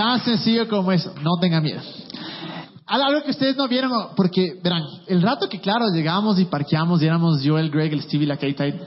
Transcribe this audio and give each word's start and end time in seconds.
Tan 0.00 0.24
sencillo 0.24 0.66
como 0.66 0.90
eso. 0.92 1.12
No 1.20 1.36
tengan 1.38 1.62
miedo. 1.62 1.82
Algo 2.86 3.22
que 3.22 3.32
ustedes 3.32 3.54
no 3.54 3.68
vieron, 3.68 3.92
porque 4.16 4.58
verán, 4.64 4.82
el 5.06 5.20
rato 5.20 5.46
que 5.46 5.60
claro 5.60 5.88
llegamos 5.92 6.40
y 6.40 6.46
parqueamos 6.46 7.02
y 7.02 7.06
éramos 7.06 7.42
yo, 7.42 7.58
el 7.58 7.70
Greg, 7.70 7.92
el 7.92 8.00
Stevie, 8.00 8.26
la 8.26 8.38
Kate, 8.38 8.80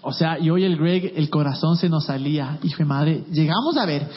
o 0.00 0.14
sea, 0.14 0.38
yo 0.38 0.56
y 0.56 0.64
el 0.64 0.78
Greg, 0.78 1.12
el 1.14 1.28
corazón 1.28 1.76
se 1.76 1.90
nos 1.90 2.06
salía. 2.06 2.58
Hijo 2.62 2.78
de 2.78 2.84
madre, 2.86 3.24
llegamos 3.30 3.76
a 3.76 3.84
ver 3.84 4.08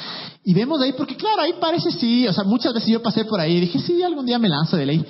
y 0.45 0.54
vemos 0.54 0.81
ahí, 0.81 0.93
porque 0.93 1.17
claro, 1.17 1.41
ahí 1.41 1.55
parece 1.59 1.91
sí, 1.91 2.25
o 2.25 2.31
sea, 2.31 2.45
muchas 2.45 2.73
veces 2.73 2.87
yo 2.87 3.03
pasé 3.03 3.25
por 3.25 3.41
ahí 3.41 3.57
y 3.57 3.59
dije, 3.59 3.77
sí, 3.79 4.01
algún 4.01 4.25
día 4.25 4.39
me 4.39 4.47
lanzo 4.47 4.77
de 4.77 4.85
ley. 4.85 5.05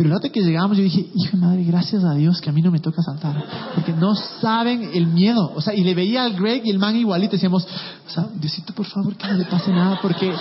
Pero 0.00 0.08
el 0.08 0.16
rato 0.16 0.32
que 0.32 0.40
llegamos 0.40 0.78
yo 0.78 0.82
dije, 0.82 1.10
hijo 1.14 1.36
de 1.36 1.42
madre, 1.42 1.62
gracias 1.62 2.02
a 2.04 2.14
Dios 2.14 2.40
que 2.40 2.48
a 2.48 2.54
mí 2.54 2.62
no 2.62 2.70
me 2.70 2.80
toca 2.80 3.02
saltar. 3.02 3.44
Porque 3.74 3.92
no 3.92 4.14
saben 4.14 4.92
el 4.94 5.06
miedo. 5.08 5.52
O 5.54 5.60
sea, 5.60 5.74
y 5.74 5.84
le 5.84 5.94
veía 5.94 6.24
al 6.24 6.40
Greg 6.40 6.62
y 6.64 6.70
el 6.70 6.78
man 6.78 6.96
igualito. 6.96 7.32
Decíamos, 7.32 7.68
o 8.06 8.10
sea, 8.10 8.26
Diosito, 8.34 8.72
por 8.72 8.86
favor, 8.86 9.14
que 9.14 9.26
no 9.26 9.34
le 9.34 9.44
pase 9.44 9.70
nada. 9.70 9.98
Porque 10.00 10.32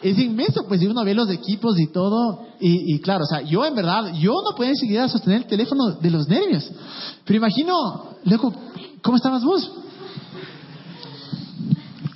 es 0.00 0.18
inmenso, 0.18 0.64
pues, 0.66 0.80
y 0.80 0.86
uno 0.86 1.04
ve 1.04 1.12
los 1.12 1.28
equipos 1.28 1.78
y 1.78 1.88
todo. 1.92 2.46
Y, 2.58 2.94
y 2.94 3.00
claro, 3.00 3.24
o 3.24 3.26
sea, 3.26 3.42
yo 3.42 3.62
en 3.66 3.74
verdad, 3.74 4.10
yo 4.14 4.32
no 4.42 4.56
podía 4.56 4.70
enseguida 4.70 5.06
sostener 5.06 5.42
el 5.42 5.48
teléfono 5.48 5.90
de 5.90 6.10
los 6.10 6.26
nervios. 6.26 6.72
Pero 7.26 7.36
imagino, 7.36 8.06
loco, 8.24 8.54
¿cómo 9.02 9.18
estabas 9.18 9.44
vos? 9.44 9.70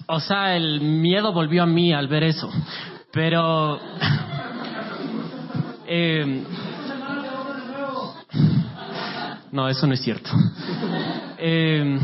O 0.07 0.20
sea, 0.20 0.57
el 0.57 0.80
miedo 0.80 1.34
volvió 1.34 1.65
a 1.65 1.66
mí 1.66 1.93
al 1.93 2.09
ver 2.09 2.23
eso. 2.23 2.48
Pero... 3.12 3.79
Eh, 5.91 6.45
no, 9.52 9.69
eso 9.69 9.87
no 9.87 9.95
es 9.95 10.01
cierto. 10.02 10.30
Eh, 11.41 11.97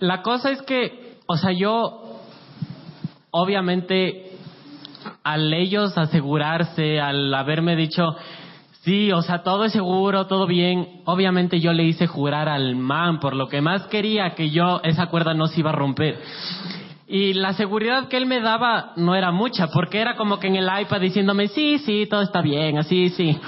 la 0.00 0.22
cosa 0.22 0.50
es 0.50 0.62
que, 0.62 1.18
o 1.26 1.36
sea, 1.36 1.52
yo, 1.52 2.22
obviamente, 3.30 4.32
al 5.22 5.52
ellos 5.52 5.98
asegurarse, 5.98 6.98
al 7.00 7.34
haberme 7.34 7.76
dicho, 7.76 8.16
sí, 8.82 9.10
o 9.12 9.20
sea, 9.22 9.42
todo 9.42 9.64
es 9.64 9.72
seguro, 9.72 10.26
todo 10.26 10.46
bien, 10.46 11.02
obviamente 11.04 11.60
yo 11.60 11.72
le 11.72 11.84
hice 11.84 12.06
jurar 12.06 12.48
al 12.48 12.76
man 12.76 13.20
por 13.20 13.34
lo 13.34 13.48
que 13.48 13.60
más 13.60 13.88
quería 13.88 14.34
que 14.34 14.50
yo, 14.50 14.80
esa 14.84 15.06
cuerda 15.06 15.34
no 15.34 15.48
se 15.48 15.60
iba 15.60 15.70
a 15.70 15.74
romper. 15.74 16.18
Y 17.08 17.34
la 17.34 17.52
seguridad 17.52 18.08
que 18.08 18.16
él 18.16 18.26
me 18.26 18.40
daba 18.40 18.92
no 18.96 19.14
era 19.14 19.32
mucha, 19.32 19.68
porque 19.68 20.00
era 20.00 20.16
como 20.16 20.38
que 20.38 20.48
en 20.48 20.56
el 20.56 20.68
iPad 20.80 21.00
diciéndome, 21.00 21.48
sí, 21.48 21.78
sí, 21.78 22.06
todo 22.08 22.22
está 22.22 22.42
bien, 22.42 22.78
así, 22.78 23.10
sí. 23.10 23.38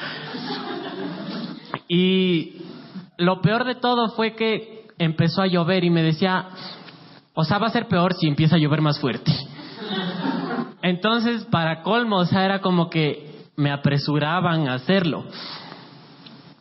Y 1.89 2.57
lo 3.17 3.41
peor 3.41 3.65
de 3.65 3.75
todo 3.75 4.11
fue 4.11 4.35
que 4.37 4.87
empezó 4.99 5.43
a 5.43 5.47
llover 5.47 5.85
y 5.85 5.91
me 5.91 6.03
decía, 6.03 6.49
o 7.35 7.45
sea, 7.45 7.59
va 7.59 7.69
a 7.69 7.71
ser 7.71 7.89
peor 7.89 8.15
si 8.15 8.29
empieza 8.29 8.57
a 8.57 8.59
llover 8.59 8.83
más 8.83 9.01
fuerte. 9.01 9.33
Entonces, 10.83 11.45
para 11.47 11.83
colmo, 11.83 12.19
o 12.19 12.25
sea, 12.27 12.45
era 12.45 12.61
como 12.61 12.91
que 12.91 13.47
me 13.57 13.73
apresuraban 13.73 14.69
a 14.69 14.75
hacerlo. 14.75 15.25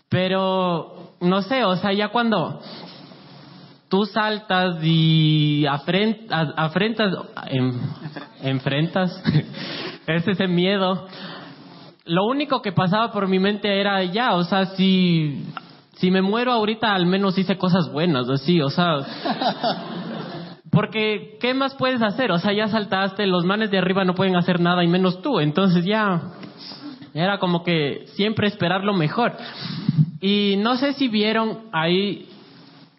Pero, 0.10 1.14
no 1.22 1.42
sé, 1.42 1.64
o 1.64 1.76
sea, 1.76 1.94
ya 1.94 2.10
cuando 2.10 2.60
tú 3.90 4.06
saltas 4.06 4.84
y 4.84 5.66
afrentas, 5.66 6.50
afrentas, 6.56 7.14
enfrentas 8.42 9.24
ese, 10.08 10.32
ese 10.32 10.48
miedo, 10.48 11.08
lo 12.08 12.26
único 12.26 12.62
que 12.62 12.72
pasaba 12.72 13.12
por 13.12 13.28
mi 13.28 13.40
mente 13.40 13.80
era 13.80 14.04
ya, 14.04 14.36
o 14.36 14.44
sea, 14.44 14.66
si, 14.68 15.44
si 15.96 16.12
me 16.12 16.22
muero 16.22 16.52
ahorita 16.52 16.94
al 16.94 17.06
menos 17.06 17.38
hice 17.38 17.58
cosas 17.58 17.92
buenas, 17.92 18.30
así, 18.30 18.62
o 18.62 18.70
sea... 18.70 18.98
Porque, 20.70 21.38
¿qué 21.40 21.56
más 21.56 21.74
puedes 21.74 22.04
hacer? 22.04 22.32
O 22.32 22.38
sea, 22.38 22.54
ya 22.54 22.68
saltaste, 22.68 23.26
los 23.26 23.46
manes 23.46 23.72
de 23.72 23.80
arriba 23.80 24.04
no 24.04 24.14
pueden 24.14 24.36
hacer 24.36 24.60
nada 24.60 24.84
y 24.84 24.88
menos 24.88 25.24
tú, 25.24 25.40
entonces 25.40 25.84
ya 25.86 26.34
era 27.14 27.40
como 27.40 27.64
que 27.64 28.06
siempre 28.14 28.48
esperar 28.48 28.84
lo 28.84 28.94
mejor. 28.94 29.34
Y 30.22 30.56
no 30.58 30.78
sé 30.78 30.94
si 30.94 31.08
vieron 31.08 31.62
ahí, 31.72 32.28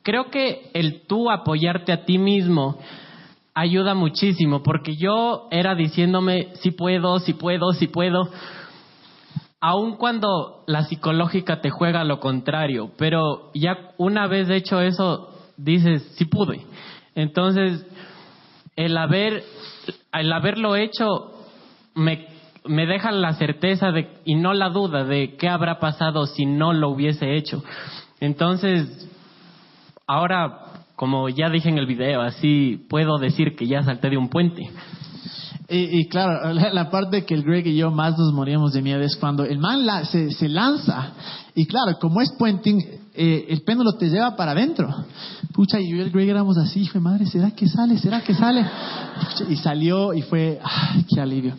creo 0.02 0.30
que 0.30 0.70
el 0.74 1.02
tú 1.06 1.30
apoyarte 1.30 1.92
a 1.92 2.04
ti 2.04 2.18
mismo 2.18 2.78
ayuda 3.54 3.94
muchísimo, 3.94 4.62
porque 4.62 4.97
yo 4.97 5.47
era 5.50 5.74
diciéndome, 5.74 6.48
si 6.54 6.70
puedo, 6.70 7.18
si 7.20 7.34
puedo, 7.34 7.72
si 7.72 7.88
puedo, 7.88 8.28
aun 9.60 9.96
cuando 9.96 10.62
la 10.66 10.84
psicológica 10.84 11.60
te 11.60 11.70
juega 11.70 12.04
lo 12.04 12.20
contrario, 12.20 12.92
pero 12.96 13.50
ya 13.54 13.92
una 13.96 14.26
vez 14.26 14.48
hecho 14.50 14.80
eso, 14.80 15.34
dices, 15.56 16.14
sí 16.16 16.24
pude. 16.24 16.64
Entonces, 17.14 17.84
el 18.76 18.97
haber, 18.97 19.42
el 20.12 20.32
haberlo 20.32 20.76
hecho 20.76 21.32
me, 21.94 22.28
me 22.64 22.86
deja 22.86 23.10
la 23.10 23.32
certeza 23.34 23.91
de, 23.91 24.08
y 24.24 24.36
no 24.36 24.54
la 24.54 24.68
duda 24.68 25.04
de 25.04 25.36
qué 25.36 25.48
habrá 25.48 25.80
pasado 25.80 26.26
si 26.26 26.47
no 26.47 26.72
lo 26.72 26.91
hubiese 26.91 27.34
hecho. 27.34 27.64
Entonces, 28.20 29.10
ahora, 30.06 30.84
como 30.94 31.28
ya 31.28 31.50
dije 31.50 31.68
en 31.68 31.78
el 31.78 31.86
video, 31.86 32.20
así 32.20 32.86
puedo 32.88 33.18
decir 33.18 33.56
que 33.56 33.66
ya 33.66 33.82
salté 33.82 34.10
de 34.10 34.16
un 34.16 34.28
puente. 34.28 34.62
Y, 35.70 36.08
claro, 36.08 36.52
la, 36.72 36.90
parte 36.90 37.26
que 37.26 37.34
el 37.34 37.42
Greg 37.42 37.66
y 37.66 37.76
yo 37.76 37.90
más 37.90 38.16
nos 38.16 38.32
moríamos 38.32 38.72
de 38.72 38.80
miedo 38.80 39.00
es 39.02 39.16
cuando 39.16 39.44
el 39.44 39.58
man 39.58 39.84
la, 39.84 40.04
se, 40.04 40.48
lanza. 40.48 41.12
Y 41.54 41.66
claro, 41.66 41.98
como 42.00 42.22
es 42.22 42.32
puenting, 42.38 42.80
eh, 43.14 43.46
el 43.50 43.62
péndulo 43.62 43.92
te 43.98 44.08
lleva 44.08 44.34
para 44.34 44.52
adentro. 44.52 44.88
Pucha, 45.52 45.78
y 45.78 45.90
yo 45.90 45.96
y 45.96 46.00
el 46.00 46.10
Greg 46.10 46.30
éramos 46.30 46.56
así, 46.56 46.80
hijo 46.80 46.94
de 46.94 47.00
madre, 47.00 47.26
¿será 47.26 47.50
que 47.50 47.68
sale? 47.68 47.98
¿Será 47.98 48.22
que 48.22 48.34
sale? 48.34 48.64
Pucha, 49.20 49.44
y 49.50 49.56
salió 49.56 50.14
y 50.14 50.22
fue, 50.22 50.58
ay, 50.62 51.04
qué 51.06 51.20
alivio. 51.20 51.54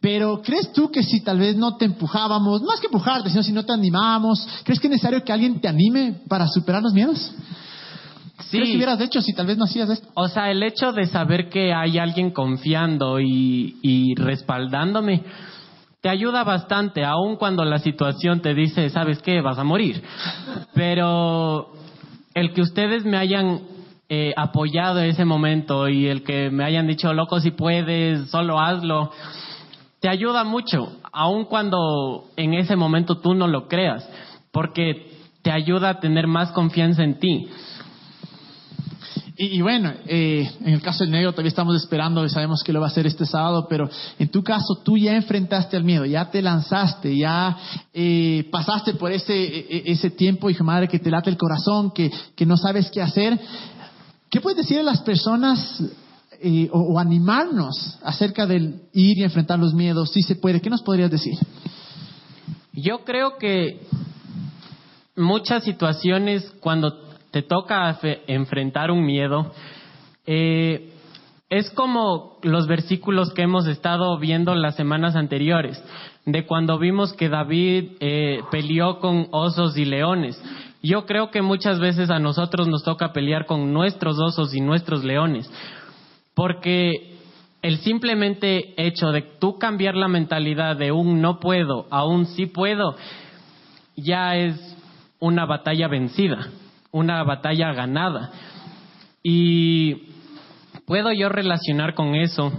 Pero 0.00 0.40
¿crees 0.42 0.72
tú 0.72 0.90
que 0.90 1.02
si 1.02 1.20
tal 1.20 1.38
vez 1.38 1.56
no 1.56 1.76
te 1.76 1.86
empujábamos, 1.86 2.62
es 2.62 2.80
que 2.80 2.86
empujarte, 2.86 3.30
sino 3.30 3.42
si 3.42 3.52
no 3.52 3.64
te 3.64 3.72
animábamos, 3.72 4.46
¿crees 4.62 4.78
que 4.78 4.86
es 4.86 4.92
necesario 4.92 5.24
que 5.24 5.32
alguien 5.32 5.60
te 5.60 5.68
anime 5.68 6.20
para 6.28 6.46
superar 6.46 6.82
los 6.82 6.92
miedos? 6.92 7.32
Sí. 8.40 8.56
¿Crees 8.56 8.70
que 8.70 8.76
hubieras 8.76 9.00
hecho 9.00 9.20
si 9.20 9.34
tal 9.34 9.46
vez 9.46 9.56
no 9.58 9.64
hacías 9.64 9.90
esto? 9.90 10.08
O 10.14 10.28
sea, 10.28 10.50
el 10.50 10.62
hecho 10.62 10.92
de 10.92 11.06
saber 11.06 11.48
que 11.48 11.72
hay 11.72 11.98
alguien 11.98 12.30
confiando 12.30 13.20
y, 13.20 13.76
y 13.82 14.14
respaldándome 14.16 15.22
te 16.00 16.08
ayuda 16.08 16.44
bastante, 16.44 17.04
aun 17.04 17.36
cuando 17.36 17.64
la 17.64 17.78
situación 17.78 18.40
te 18.40 18.54
dice, 18.54 18.88
¿sabes 18.88 19.20
qué? 19.20 19.42
Vas 19.42 19.58
a 19.58 19.64
morir. 19.64 20.02
Pero 20.74 21.72
el 22.34 22.52
que 22.54 22.62
ustedes 22.62 23.04
me 23.04 23.18
hayan 23.18 23.60
eh, 24.08 24.32
apoyado 24.36 25.00
en 25.00 25.10
ese 25.10 25.24
momento 25.24 25.88
y 25.88 26.06
el 26.06 26.22
que 26.22 26.50
me 26.50 26.64
hayan 26.64 26.86
dicho, 26.86 27.12
loco, 27.12 27.40
si 27.40 27.50
puedes, 27.50 28.30
solo 28.30 28.58
hazlo, 28.58 29.10
te 30.00 30.08
ayuda 30.08 30.42
mucho, 30.44 30.96
aun 31.12 31.44
cuando 31.44 32.24
en 32.36 32.54
ese 32.54 32.76
momento 32.76 33.18
tú 33.18 33.34
no 33.34 33.46
lo 33.46 33.68
creas, 33.68 34.08
porque 34.52 35.12
te 35.42 35.50
ayuda 35.50 35.90
a 35.90 36.00
tener 36.00 36.26
más 36.26 36.50
confianza 36.52 37.02
en 37.02 37.18
ti. 37.18 37.48
Y, 39.42 39.62
bueno, 39.62 39.90
eh, 40.06 40.50
en 40.60 40.74
el 40.74 40.82
caso 40.82 41.02
del 41.02 41.12
negro 41.12 41.32
todavía 41.32 41.48
estamos 41.48 41.74
esperando 41.74 42.22
y 42.26 42.28
sabemos 42.28 42.62
que 42.62 42.74
lo 42.74 42.80
va 42.80 42.88
a 42.88 42.90
hacer 42.90 43.06
este 43.06 43.24
sábado, 43.24 43.66
pero 43.70 43.88
en 44.18 44.28
tu 44.28 44.44
caso 44.44 44.82
tú 44.84 44.98
ya 44.98 45.16
enfrentaste 45.16 45.78
al 45.78 45.82
miedo, 45.82 46.04
ya 46.04 46.30
te 46.30 46.42
lanzaste, 46.42 47.16
ya 47.16 47.56
eh, 47.94 48.46
pasaste 48.52 48.92
por 48.92 49.10
ese, 49.10 49.90
ese 49.90 50.10
tiempo, 50.10 50.50
hijo 50.50 50.62
madre, 50.62 50.88
que 50.88 50.98
te 50.98 51.10
late 51.10 51.30
el 51.30 51.38
corazón, 51.38 51.90
que, 51.90 52.12
que 52.36 52.44
no 52.44 52.58
sabes 52.58 52.90
qué 52.90 53.00
hacer. 53.00 53.40
¿Qué 54.30 54.42
puedes 54.42 54.58
decir 54.58 54.78
a 54.78 54.82
las 54.82 55.00
personas 55.00 55.84
eh, 56.42 56.68
o, 56.70 56.78
o, 56.78 56.98
animarnos 56.98 57.98
acerca 58.02 58.46
del 58.46 58.82
ir 58.92 59.20
y 59.20 59.22
enfrentar 59.22 59.58
los 59.58 59.72
miedos? 59.72 60.10
Si 60.10 60.20
se 60.20 60.36
puede, 60.36 60.60
¿qué 60.60 60.68
nos 60.68 60.82
podrías 60.82 61.10
decir? 61.10 61.38
Yo 62.74 63.04
creo 63.06 63.38
que 63.38 63.86
muchas 65.16 65.64
situaciones 65.64 66.44
cuando 66.60 67.09
te 67.30 67.42
toca 67.42 67.98
enfrentar 68.26 68.90
un 68.90 69.04
miedo, 69.04 69.52
eh, 70.26 70.92
es 71.48 71.70
como 71.70 72.38
los 72.42 72.66
versículos 72.66 73.32
que 73.32 73.42
hemos 73.42 73.66
estado 73.66 74.16
viendo 74.18 74.54
las 74.54 74.76
semanas 74.76 75.16
anteriores, 75.16 75.82
de 76.24 76.46
cuando 76.46 76.78
vimos 76.78 77.12
que 77.12 77.28
David 77.28 77.92
eh, 78.00 78.40
peleó 78.50 79.00
con 79.00 79.28
osos 79.32 79.76
y 79.76 79.84
leones. 79.84 80.40
Yo 80.82 81.06
creo 81.06 81.30
que 81.30 81.42
muchas 81.42 81.80
veces 81.80 82.08
a 82.10 82.20
nosotros 82.20 82.68
nos 82.68 82.84
toca 82.84 83.12
pelear 83.12 83.46
con 83.46 83.72
nuestros 83.72 84.18
osos 84.20 84.54
y 84.54 84.60
nuestros 84.60 85.04
leones, 85.04 85.50
porque 86.34 87.16
el 87.62 87.78
simplemente 87.78 88.72
hecho 88.76 89.10
de 89.10 89.22
tú 89.22 89.58
cambiar 89.58 89.94
la 89.94 90.08
mentalidad 90.08 90.76
de 90.76 90.92
un 90.92 91.20
no 91.20 91.40
puedo 91.40 91.86
a 91.90 92.04
un 92.04 92.26
sí 92.26 92.46
puedo, 92.46 92.94
ya 93.96 94.36
es 94.36 94.76
una 95.18 95.44
batalla 95.44 95.88
vencida 95.88 96.48
una 96.92 97.22
batalla 97.22 97.72
ganada. 97.72 98.30
Y 99.22 100.08
puedo 100.86 101.12
yo 101.12 101.28
relacionar 101.28 101.94
con 101.94 102.14
eso 102.14 102.52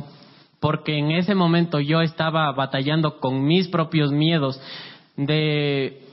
porque 0.60 0.98
en 0.98 1.12
ese 1.12 1.34
momento 1.34 1.80
yo 1.80 2.02
estaba 2.02 2.52
batallando 2.52 3.20
con 3.20 3.44
mis 3.46 3.68
propios 3.68 4.12
miedos 4.12 4.62
de 5.18 6.04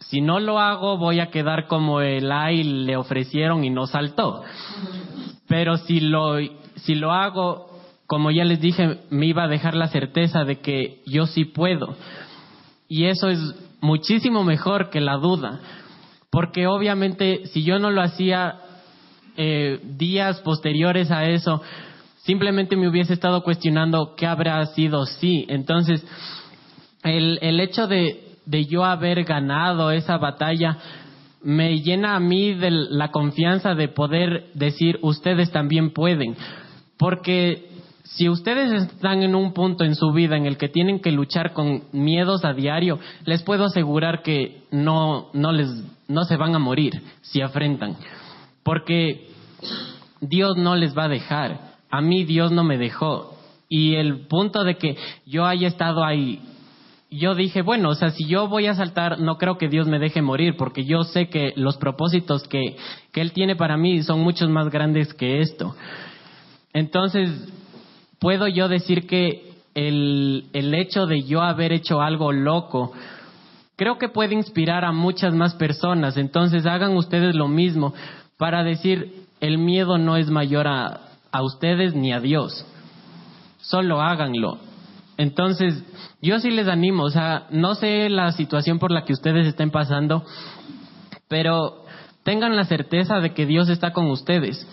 si 0.00 0.20
no 0.20 0.40
lo 0.40 0.58
hago 0.58 0.96
voy 0.96 1.20
a 1.20 1.30
quedar 1.30 1.66
como 1.66 2.00
el 2.00 2.32
ay 2.32 2.62
le 2.62 2.96
ofrecieron 2.96 3.64
y 3.64 3.70
no 3.70 3.86
saltó. 3.86 4.42
Pero 5.48 5.76
si 5.76 6.00
lo 6.00 6.38
si 6.76 6.94
lo 6.94 7.12
hago 7.12 7.74
como 8.06 8.30
ya 8.30 8.44
les 8.44 8.60
dije, 8.60 9.00
me 9.10 9.26
iba 9.26 9.44
a 9.44 9.48
dejar 9.48 9.74
la 9.74 9.88
certeza 9.88 10.44
de 10.44 10.60
que 10.60 11.02
yo 11.06 11.26
sí 11.26 11.44
puedo. 11.44 11.96
Y 12.88 13.06
eso 13.06 13.28
es 13.28 13.38
muchísimo 13.80 14.44
mejor 14.44 14.90
que 14.90 15.00
la 15.00 15.16
duda, 15.16 15.60
porque 16.34 16.66
obviamente 16.66 17.46
si 17.46 17.62
yo 17.62 17.78
no 17.78 17.92
lo 17.92 18.02
hacía 18.02 18.56
eh, 19.36 19.78
días 19.84 20.40
posteriores 20.40 21.12
a 21.12 21.26
eso, 21.26 21.62
simplemente 22.24 22.74
me 22.74 22.88
hubiese 22.88 23.12
estado 23.12 23.44
cuestionando 23.44 24.16
qué 24.16 24.26
habrá 24.26 24.66
sido 24.66 25.06
sí. 25.06 25.46
Entonces, 25.48 26.04
el, 27.04 27.38
el 27.40 27.60
hecho 27.60 27.86
de, 27.86 28.36
de 28.46 28.64
yo 28.64 28.84
haber 28.84 29.22
ganado 29.22 29.92
esa 29.92 30.16
batalla 30.18 30.76
me 31.40 31.78
llena 31.78 32.16
a 32.16 32.20
mí 32.20 32.52
de 32.52 32.72
la 32.72 33.12
confianza 33.12 33.76
de 33.76 33.86
poder 33.86 34.46
decir 34.54 34.98
ustedes 35.02 35.52
también 35.52 35.92
pueden. 35.92 36.34
Porque 36.98 37.68
si 38.02 38.28
ustedes 38.28 38.72
están 38.72 39.22
en 39.22 39.36
un 39.36 39.52
punto 39.52 39.84
en 39.84 39.94
su 39.94 40.12
vida 40.12 40.36
en 40.36 40.46
el 40.46 40.56
que 40.56 40.68
tienen 40.68 41.00
que 41.00 41.12
luchar 41.12 41.52
con 41.52 41.84
miedos 41.92 42.44
a 42.44 42.54
diario, 42.54 42.98
les 43.24 43.44
puedo 43.44 43.66
asegurar 43.66 44.22
que 44.22 44.64
no, 44.72 45.30
no, 45.32 45.52
les, 45.52 45.68
no 46.08 46.24
se 46.24 46.36
van 46.36 46.54
a 46.54 46.58
morir 46.58 47.02
si 47.22 47.40
afrentan. 47.40 47.96
Porque 48.62 49.28
Dios 50.20 50.56
no 50.56 50.76
les 50.76 50.96
va 50.96 51.04
a 51.04 51.08
dejar. 51.08 51.74
A 51.90 52.00
mí 52.00 52.24
Dios 52.24 52.52
no 52.52 52.64
me 52.64 52.78
dejó. 52.78 53.36
Y 53.68 53.94
el 53.94 54.26
punto 54.26 54.64
de 54.64 54.76
que 54.76 54.96
yo 55.26 55.46
haya 55.46 55.68
estado 55.68 56.04
ahí 56.04 56.40
yo 57.16 57.34
dije, 57.34 57.62
bueno, 57.62 57.90
o 57.90 57.94
sea, 57.94 58.10
si 58.10 58.26
yo 58.26 58.48
voy 58.48 58.66
a 58.66 58.74
saltar, 58.74 59.20
no 59.20 59.36
creo 59.38 59.56
que 59.56 59.68
Dios 59.68 59.86
me 59.86 59.98
deje 59.98 60.20
morir, 60.20 60.56
porque 60.56 60.84
yo 60.84 61.04
sé 61.04 61.28
que 61.28 61.52
los 61.56 61.76
propósitos 61.76 62.48
que, 62.48 62.76
que 63.12 63.20
Él 63.20 63.32
tiene 63.32 63.56
para 63.56 63.76
mí 63.76 64.02
son 64.02 64.20
muchos 64.20 64.48
más 64.48 64.68
grandes 64.70 65.14
que 65.14 65.38
esto. 65.40 65.76
Entonces, 66.72 67.30
puedo 68.18 68.48
yo 68.48 68.68
decir 68.68 69.06
que 69.06 69.52
el, 69.74 70.46
el 70.52 70.74
hecho 70.74 71.06
de 71.06 71.22
yo 71.22 71.42
haber 71.42 71.72
hecho 71.72 72.00
algo 72.00 72.32
loco, 72.32 72.92
creo 73.76 73.98
que 73.98 74.08
puede 74.08 74.34
inspirar 74.34 74.84
a 74.84 74.92
muchas 74.92 75.34
más 75.34 75.54
personas. 75.54 76.16
Entonces, 76.16 76.66
hagan 76.66 76.96
ustedes 76.96 77.34
lo 77.34 77.48
mismo 77.48 77.94
para 78.38 78.64
decir, 78.64 79.24
el 79.40 79.58
miedo 79.58 79.98
no 79.98 80.16
es 80.16 80.30
mayor 80.30 80.66
a, 80.66 81.00
a 81.30 81.42
ustedes 81.42 81.94
ni 81.94 82.12
a 82.12 82.20
Dios. 82.20 82.66
Solo 83.60 84.00
háganlo. 84.00 84.58
Entonces, 85.16 85.84
yo 86.20 86.38
sí 86.40 86.50
les 86.50 86.68
animo, 86.68 87.04
o 87.04 87.10
sea, 87.10 87.46
no 87.50 87.74
sé 87.74 88.08
la 88.08 88.32
situación 88.32 88.78
por 88.78 88.90
la 88.90 89.04
que 89.04 89.12
ustedes 89.12 89.46
estén 89.46 89.70
pasando, 89.70 90.24
pero 91.28 91.84
tengan 92.24 92.56
la 92.56 92.64
certeza 92.64 93.20
de 93.20 93.32
que 93.32 93.46
Dios 93.46 93.68
está 93.68 93.92
con 93.92 94.06
ustedes. 94.06 94.66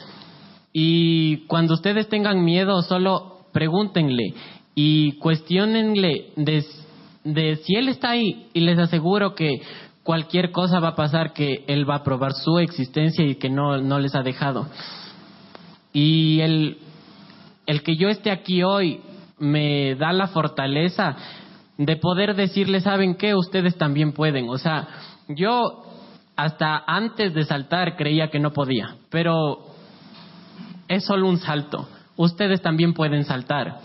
Y 0.73 1.45
cuando 1.47 1.73
ustedes 1.73 2.07
tengan 2.07 2.43
miedo, 2.43 2.81
solo 2.81 3.45
pregúntenle 3.51 4.33
y 4.73 5.13
cuestionenle 5.19 6.31
de, 6.37 6.65
de 7.23 7.57
si 7.57 7.75
Él 7.75 7.89
está 7.89 8.11
ahí 8.11 8.47
y 8.53 8.61
les 8.61 8.79
aseguro 8.79 9.35
que 9.35 9.61
cualquier 10.03 10.51
cosa 10.51 10.79
va 10.79 10.89
a 10.89 10.95
pasar, 10.95 11.33
que 11.33 11.63
Él 11.67 11.89
va 11.89 11.95
a 11.95 12.03
probar 12.03 12.33
su 12.33 12.59
existencia 12.59 13.25
y 13.25 13.35
que 13.35 13.49
no, 13.49 13.79
no 13.79 13.99
les 13.99 14.15
ha 14.15 14.23
dejado. 14.23 14.67
Y 15.93 16.39
el, 16.41 16.77
el 17.65 17.83
que 17.83 17.95
yo 17.95 18.09
esté 18.09 18.31
aquí 18.31 18.63
hoy 18.63 19.01
me 19.37 19.95
da 19.95 20.13
la 20.13 20.27
fortaleza 20.27 21.15
de 21.77 21.95
poder 21.97 22.35
decirle, 22.35 22.79
¿saben 22.81 23.15
qué? 23.15 23.35
Ustedes 23.35 23.77
también 23.77 24.13
pueden. 24.13 24.49
O 24.49 24.57
sea, 24.57 24.87
yo 25.27 25.83
hasta 26.35 26.83
antes 26.87 27.33
de 27.33 27.43
saltar 27.43 27.95
creía 27.95 28.29
que 28.29 28.39
no 28.39 28.51
podía, 28.51 28.95
pero 29.09 29.65
es 30.87 31.05
solo 31.05 31.27
un 31.27 31.37
salto. 31.37 31.87
Ustedes 32.17 32.61
también 32.61 32.93
pueden 32.93 33.23
saltar. 33.23 33.79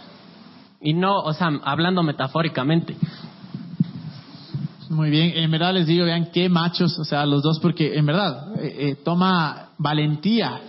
Y 0.80 0.94
no, 0.94 1.18
o 1.18 1.32
sea, 1.32 1.48
hablando 1.64 2.02
metafóricamente. 2.02 2.96
Muy 4.88 5.10
bien, 5.10 5.32
en 5.36 5.50
verdad 5.50 5.74
les 5.74 5.86
digo, 5.86 6.04
vean 6.04 6.30
qué 6.32 6.48
machos, 6.48 6.98
o 6.98 7.04
sea, 7.04 7.26
los 7.26 7.42
dos, 7.42 7.58
porque 7.60 7.96
en 7.96 8.06
verdad 8.06 8.54
eh, 8.60 8.76
eh, 8.78 8.96
toma 9.04 9.70
valentía 9.78 10.60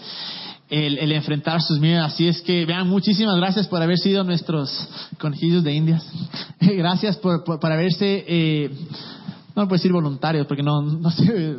el, 0.69 1.11
enfrentar 1.11 1.61
sus 1.61 1.79
miedos. 1.79 2.13
Así 2.13 2.27
es 2.27 2.41
que, 2.41 2.65
vean, 2.65 2.87
muchísimas 2.87 3.37
gracias 3.37 3.67
por 3.67 3.81
haber 3.81 3.97
sido 3.97 4.23
nuestros 4.23 4.89
conejillos 5.19 5.63
de 5.63 5.73
indias. 5.73 6.05
gracias 6.59 7.17
por, 7.17 7.43
por, 7.43 7.71
haberse, 7.71 8.25
eh, 8.27 8.69
no 9.61 9.67
puedo 9.67 9.77
decir 9.77 9.91
voluntarios, 9.91 10.47
porque 10.47 10.63
no, 10.63 10.81
no, 10.81 11.09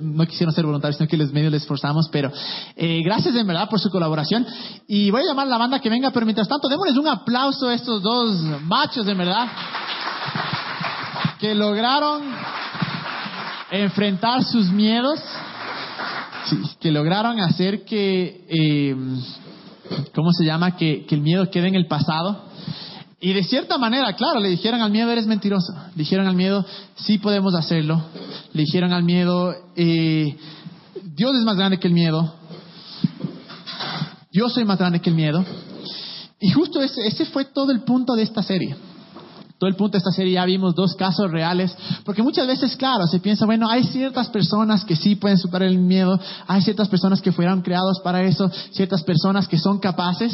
no, 0.00 0.26
quisieron 0.26 0.54
ser 0.54 0.64
voluntarios, 0.64 0.96
sino 0.96 1.08
que 1.08 1.16
los 1.16 1.32
medios 1.32 1.52
les 1.52 1.62
esforzamos, 1.62 2.08
pero 2.10 2.30
eh, 2.76 3.02
gracias 3.04 3.34
en 3.34 3.46
verdad 3.46 3.68
por 3.68 3.80
su 3.80 3.90
colaboración. 3.90 4.46
Y 4.86 5.10
voy 5.10 5.22
a 5.22 5.26
llamar 5.26 5.46
a 5.46 5.50
la 5.50 5.58
banda 5.58 5.80
que 5.80 5.90
venga, 5.90 6.10
pero 6.10 6.26
mientras 6.26 6.48
tanto, 6.48 6.68
démosles 6.68 6.96
un 6.96 7.08
aplauso 7.08 7.68
a 7.68 7.74
estos 7.74 8.02
dos 8.02 8.36
machos, 8.62 9.06
en 9.06 9.18
verdad, 9.18 9.48
que 11.38 11.54
lograron 11.54 12.22
enfrentar 13.70 14.42
sus 14.44 14.70
miedos 14.70 15.20
que 16.80 16.90
lograron 16.90 17.40
hacer 17.40 17.84
que, 17.84 18.46
eh, 18.48 18.96
¿cómo 20.14 20.32
se 20.32 20.44
llama? 20.44 20.76
Que, 20.76 21.06
el 21.08 21.20
miedo 21.20 21.50
quede 21.50 21.68
en 21.68 21.74
el 21.74 21.86
pasado. 21.86 22.47
Y 23.20 23.32
de 23.32 23.42
cierta 23.42 23.78
manera, 23.78 24.14
claro, 24.14 24.38
le 24.38 24.48
dijeron 24.48 24.80
al 24.80 24.92
miedo, 24.92 25.10
eres 25.10 25.26
mentiroso. 25.26 25.72
Le 25.72 26.02
dijeron 26.02 26.26
al 26.26 26.36
miedo, 26.36 26.64
sí 26.94 27.18
podemos 27.18 27.54
hacerlo. 27.54 28.02
Le 28.52 28.62
dijeron 28.62 28.92
al 28.92 29.02
miedo, 29.02 29.54
eh, 29.74 30.36
Dios 31.16 31.36
es 31.36 31.44
más 31.44 31.56
grande 31.56 31.78
que 31.78 31.88
el 31.88 31.94
miedo. 31.94 32.34
Yo 34.30 34.48
soy 34.48 34.64
más 34.64 34.78
grande 34.78 35.00
que 35.00 35.10
el 35.10 35.16
miedo. 35.16 35.44
Y 36.38 36.50
justo 36.50 36.80
ese 36.80 37.24
fue 37.26 37.46
todo 37.46 37.72
el 37.72 37.80
punto 37.80 38.14
de 38.14 38.22
esta 38.22 38.42
serie 38.42 38.76
todo 39.58 39.68
el 39.68 39.76
punto 39.76 39.92
de 39.92 39.98
esta 39.98 40.12
serie 40.12 40.34
ya 40.34 40.44
vimos 40.44 40.74
dos 40.74 40.94
casos 40.94 41.30
reales, 41.30 41.76
porque 42.04 42.22
muchas 42.22 42.46
veces, 42.46 42.76
claro, 42.76 43.06
se 43.08 43.18
piensa, 43.18 43.44
bueno, 43.44 43.68
hay 43.68 43.82
ciertas 43.84 44.28
personas 44.28 44.84
que 44.84 44.94
sí 44.94 45.16
pueden 45.16 45.36
superar 45.36 45.68
el 45.68 45.78
miedo, 45.78 46.18
hay 46.46 46.62
ciertas 46.62 46.88
personas 46.88 47.20
que 47.20 47.32
fueron 47.32 47.60
creados 47.62 47.98
para 48.04 48.22
eso, 48.22 48.48
ciertas 48.70 49.02
personas 49.02 49.48
que 49.48 49.58
son 49.58 49.80
capaces, 49.80 50.32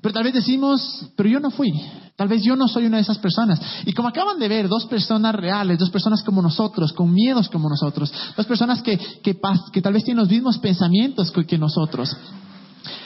pero 0.00 0.12
tal 0.12 0.22
vez 0.22 0.34
decimos, 0.34 1.04
pero 1.16 1.28
yo 1.28 1.40
no 1.40 1.50
fui, 1.50 1.72
tal 2.14 2.28
vez 2.28 2.42
yo 2.44 2.54
no 2.54 2.68
soy 2.68 2.86
una 2.86 2.98
de 2.98 3.02
esas 3.02 3.18
personas. 3.18 3.60
Y 3.86 3.92
como 3.92 4.08
acaban 4.08 4.38
de 4.38 4.46
ver, 4.46 4.68
dos 4.68 4.86
personas 4.86 5.34
reales, 5.34 5.78
dos 5.78 5.90
personas 5.90 6.22
como 6.22 6.40
nosotros, 6.40 6.92
con 6.92 7.12
miedos 7.12 7.48
como 7.48 7.68
nosotros, 7.68 8.12
dos 8.36 8.46
personas 8.46 8.82
que, 8.82 8.96
que, 8.98 9.36
que 9.72 9.82
tal 9.82 9.92
vez 9.92 10.04
tienen 10.04 10.22
los 10.22 10.30
mismos 10.30 10.58
pensamientos 10.58 11.32
que 11.32 11.58
nosotros, 11.58 12.16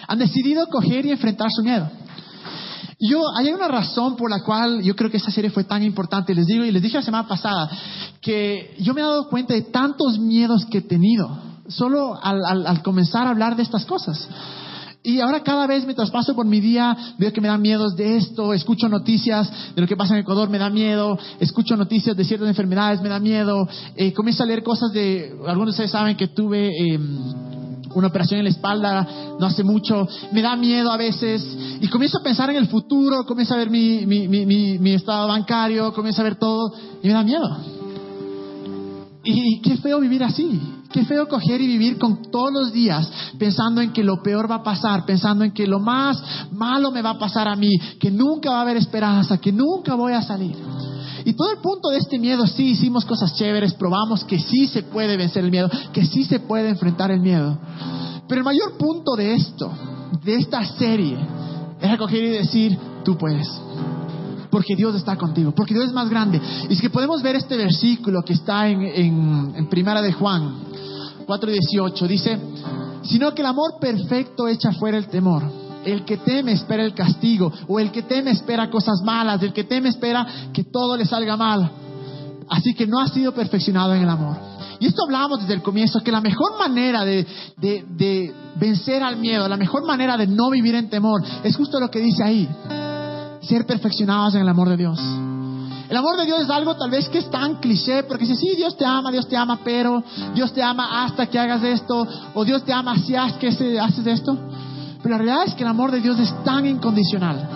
han 0.07 0.19
decidido 0.19 0.67
coger 0.67 1.07
y 1.07 1.11
enfrentar 1.11 1.49
su 1.51 1.63
miedo. 1.63 1.89
Yo, 3.01 3.23
hay 3.37 3.53
una 3.53 3.69
razón 3.69 4.17
por 4.17 4.29
la 4.29 4.43
cual 4.43 4.83
yo 4.83 4.97
creo 4.97 5.09
que 5.09 5.19
esta 5.19 5.31
serie 5.31 5.51
fue 5.51 5.63
tan 5.63 5.85
importante. 5.85 6.35
Les 6.35 6.47
digo, 6.47 6.65
y 6.65 6.73
les 6.73 6.83
dije 6.83 6.97
la 6.97 7.03
semana 7.03 7.29
pasada, 7.29 7.71
que 8.21 8.75
yo 8.81 8.93
me 8.93 9.01
he 9.01 9.05
dado 9.05 9.29
cuenta 9.29 9.55
de 9.55 9.63
tantos 9.63 10.19
miedos 10.19 10.67
que 10.67 10.79
he 10.79 10.83
tenido, 10.83 11.31
solo 11.69 12.19
al, 12.21 12.83
comenzar 12.83 13.29
a 13.29 13.31
hablar 13.31 13.55
de 13.55 13.63
estas 13.63 13.85
cosas. 13.85 14.29
Y 15.05 15.21
ahora 15.21 15.45
cada 15.45 15.69
vez 15.69 15.85
mientras 15.85 16.11
paso 16.11 16.35
por 16.35 16.45
mi 16.45 16.61
día 16.61 17.15
veo 17.19 17.33
que 17.33 17.41
me 17.41 17.47
dan 17.47 17.63
miedos 17.63 17.95
de 17.95 18.17
esto, 18.17 18.53
escucho 18.53 18.89
noticias 18.89 19.49
de 19.77 19.81
lo 19.81 19.87
que 19.87 19.97
pasa 19.97 20.15
en 20.15 20.21
Ecuador, 20.21 20.51
me 20.51 20.59
da 20.59 20.69
miedo, 20.69 21.17
escucho 21.39 21.77
noticias 21.77 22.17
de 22.17 22.25
ciertas 22.25 22.49
enfermedades, 22.49 23.01
me 23.01 23.09
da 23.09 23.21
miedo, 23.21 23.69
eh, 23.95 24.13
comienzo 24.13 24.43
a 24.43 24.47
leer 24.47 24.65
cosas 24.65 24.91
de, 24.93 25.39
algunos 25.47 25.67
de 25.67 25.71
ustedes 25.71 25.93
saben 25.93 26.17
que 26.17 26.27
tuve... 26.27 26.69
Eh, 26.69 26.99
una 27.95 28.09
operación 28.09 28.39
en 28.39 28.45
la 28.45 28.51
espalda 28.51 29.07
no 29.39 29.47
hace 29.47 29.65
mucho, 29.65 30.07
me 30.33 30.43
da 30.43 30.57
miedo 30.57 30.91
a 30.91 30.97
veces 30.97 31.57
y 31.81 31.89
comienzo 31.89 32.19
a 32.19 32.23
pensar 32.23 32.51
en 32.51 32.57
el 32.57 32.69
futuro, 32.69 33.25
comienzo 33.25 33.55
a 33.55 33.59
ver 33.59 33.71
mi, 33.71 34.07
mi, 34.07 34.29
mi, 34.29 34.79
mi 34.79 34.91
estado 34.93 35.29
bancario, 35.29 35.93
comienzo 35.93 36.21
a 36.21 36.25
ver 36.25 36.37
todo 36.37 36.73
y 37.03 37.07
me 37.07 37.13
da 37.13 37.23
miedo. 37.23 37.79
Y 39.25 39.61
qué 39.61 39.77
feo 39.77 40.01
vivir 40.01 40.25
así, 40.25 40.61
qué 40.93 41.05
feo 41.05 41.29
coger 41.29 41.61
y 41.61 41.67
vivir 41.67 41.99
con 41.99 42.31
todos 42.31 42.53
los 42.53 42.73
días 42.73 43.11
pensando 43.39 43.81
en 43.81 43.93
que 43.93 44.03
lo 44.03 44.23
peor 44.23 44.51
va 44.51 44.57
a 44.57 44.63
pasar, 44.63 45.05
pensando 45.05 45.45
en 45.45 45.53
que 45.53 45.67
lo 45.67 45.81
más 45.81 46.23
malo 46.53 46.91
me 46.91 47.03
va 47.03 47.11
a 47.11 47.19
pasar 47.19 47.49
a 47.49 47.57
mí, 47.57 47.79
que 48.01 48.11
nunca 48.11 48.51
va 48.51 48.59
a 48.59 48.63
haber 48.63 48.77
esperanza, 48.77 49.39
que 49.39 49.53
nunca 49.53 49.95
voy 49.95 50.13
a 50.13 50.23
salir. 50.23 50.57
Y 51.25 51.33
todo 51.35 51.51
el 51.51 51.59
punto 51.59 51.89
de 51.89 51.99
este 51.99 52.19
miedo, 52.19 52.47
sí 52.47 52.71
hicimos 52.71 53.05
cosas 53.05 53.35
chéveres, 53.35 53.75
probamos 53.75 54.25
que 54.25 54.39
sí 54.39 54.67
se 54.67 54.83
puede 54.83 55.17
vencer 55.17 55.45
el 55.45 55.51
miedo, 55.51 55.71
que 55.93 56.05
sí 56.05 56.25
se 56.25 56.41
puede 56.41 56.69
enfrentar 56.69 57.11
el 57.11 57.21
miedo. 57.21 57.59
Pero 58.29 58.41
el 58.41 58.45
mayor 58.45 58.77
punto 58.77 59.17
de 59.17 59.35
esto, 59.35 59.73
de 60.25 60.37
esta 60.37 60.65
serie, 60.77 61.17
es 61.81 61.91
recoger 61.91 62.25
y 62.25 62.29
decir, 62.29 62.79
tú 63.05 63.17
puedes. 63.17 63.49
Porque 64.51 64.77
Dios 64.77 64.95
está 64.95 65.17
contigo, 65.17 65.53
porque 65.53 65.75
Dios 65.75 65.87
es 65.87 65.93
más 65.93 66.09
grande. 66.09 66.41
Y 66.69 66.73
es 66.73 66.81
que 66.81 66.91
podemos 66.91 67.23
ver 67.23 67.37
este 67.37 67.57
versículo 67.57 68.23
que 68.23 68.33
está 68.33 68.69
en, 68.69 68.83
en, 69.55 69.67
Primera 69.69 70.01
de 70.01 70.13
Juan 70.13 70.65
4.18, 71.27 72.07
dice, 72.07 72.39
sino 73.03 73.35
que 73.35 73.43
el 73.43 73.47
amor 73.47 73.73
perfecto 73.81 74.49
echa 74.49 74.73
fuera 74.73 74.97
el 74.97 75.09
temor 75.09 75.68
el 75.93 76.05
que 76.05 76.19
teme 76.19 76.53
espera 76.53 76.85
el 76.85 76.95
castigo, 76.95 77.53
o 77.67 77.79
el 77.81 77.91
que 77.91 78.03
teme 78.03 78.31
espera 78.31 78.71
cosas 78.71 79.01
malas, 79.03 79.43
el 79.43 79.53
que 79.53 79.65
teme 79.65 79.89
espera 79.89 80.27
que 80.53 80.65
todo 80.65 80.97
le 80.97 81.05
salga 81.05 81.37
mal. 81.37 81.71
Así 82.49 82.75
que 82.75 82.87
no 82.87 83.01
ha 83.01 83.09
sido 83.09 83.33
perfeccionado 83.33 83.95
en 83.95 84.03
el 84.03 84.09
amor. 84.09 84.37
Y 84.81 84.87
esto 84.87 85.03
hablábamos 85.05 85.41
desde 85.41 85.55
el 85.55 85.63
comienzo, 85.63 86.01
que 86.01 86.13
la 86.13 86.21
mejor 86.21 86.59
manera 86.59 87.05
de, 87.05 87.27
vencer 88.57 89.03
al 89.03 89.17
miedo, 89.17 89.49
la 89.49 89.57
mejor 89.57 89.85
manera 89.85 90.17
de 90.17 90.27
no 90.27 90.51
vivir 90.51 90.75
en 90.75 90.89
temor, 90.89 91.23
es 91.43 91.57
justo 91.57 91.81
lo 91.81 91.91
que 91.91 92.01
dice 92.01 92.23
ahí. 92.23 92.49
ser 93.43 93.67
perfeccionados 93.67 94.35
en 94.35 94.43
el 94.43 94.49
amor 94.49 94.69
de 94.69 94.77
Dios. 94.77 95.01
El 95.89 95.97
amor 95.97 96.19
de 96.19 96.27
Dios 96.27 96.43
es 96.43 96.51
algo 96.51 96.77
tal 96.77 96.91
vez 96.91 97.09
que 97.09 97.19
es 97.19 97.31
tan 97.31 97.57
cliché, 97.57 98.03
porque 98.03 98.27
dice, 98.27 98.37
sí, 98.37 98.55
Dios 98.57 98.77
te 98.77 98.85
ama, 98.85 99.11
Dios 99.11 99.27
te 99.27 99.37
ama, 99.37 99.59
pero 99.65 100.05
Dios 100.35 100.53
te 100.53 100.63
ama 100.63 101.05
hasta 101.05 101.27
que 101.27 101.39
hagas 101.39 101.63
esto, 101.65 102.07
o 102.35 102.45
Dios 102.45 102.63
te 102.63 102.73
ama 102.73 102.95
si 102.99 103.17
haces 103.17 104.07
esto. 104.07 104.37
Pero 105.03 105.11
la 105.11 105.19
realidad 105.19 105.45
es 105.47 105.55
que 105.55 105.63
el 105.63 105.69
amor 105.69 105.91
de 105.91 106.01
Dios 106.01 106.19
es 106.19 106.33
tan 106.45 106.67
incondicional. 106.67 107.49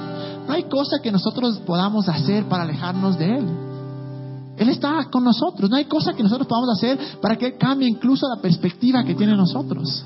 No 0.46 0.52
hay 0.52 0.64
cosa 0.64 0.98
que 1.02 1.12
nosotros 1.12 1.60
podamos 1.66 2.08
hacer 2.08 2.44
para 2.48 2.64
alejarnos 2.64 3.18
de 3.18 3.36
Él. 3.36 3.46
Él 4.56 4.68
está 4.68 5.08
con 5.10 5.24
nosotros. 5.24 5.70
No 5.70 5.76
hay 5.76 5.86
cosa 5.86 6.12
que 6.12 6.22
nosotros 6.22 6.46
podamos 6.46 6.70
hacer 6.76 6.98
para 7.20 7.36
que 7.36 7.46
Él 7.46 7.54
cambie 7.58 7.88
incluso 7.88 8.26
la 8.28 8.40
perspectiva 8.40 9.04
que 9.04 9.14
tiene 9.14 9.36
nosotros. 9.36 10.04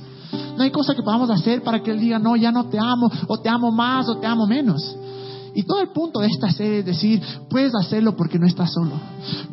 No 0.57 0.63
hay 0.63 0.71
cosa 0.71 0.95
que 0.95 1.03
podamos 1.03 1.31
hacer 1.31 1.63
para 1.63 1.83
que 1.83 1.91
Él 1.91 2.01
diga, 2.01 2.19
no, 2.19 2.37
ya 2.37 2.51
no 2.51 2.67
te 2.67 2.79
amo, 2.79 3.11
o 3.29 3.39
te 3.39 3.49
amo 3.49 3.71
más, 3.71 4.09
o 4.09 4.17
te 4.17 4.27
amo 4.27 4.47
menos. 4.47 4.97
Y 5.55 5.63
todo 5.63 5.81
el 5.81 5.89
punto 5.89 6.21
de 6.21 6.29
esta 6.29 6.51
serie 6.51 6.81
es 6.81 6.87
decir, 6.87 7.23
puedes 7.49 7.75
hacerlo 7.75 8.15
porque 8.15 8.39
no 8.39 8.47
estás 8.47 8.73
solo. 8.73 8.93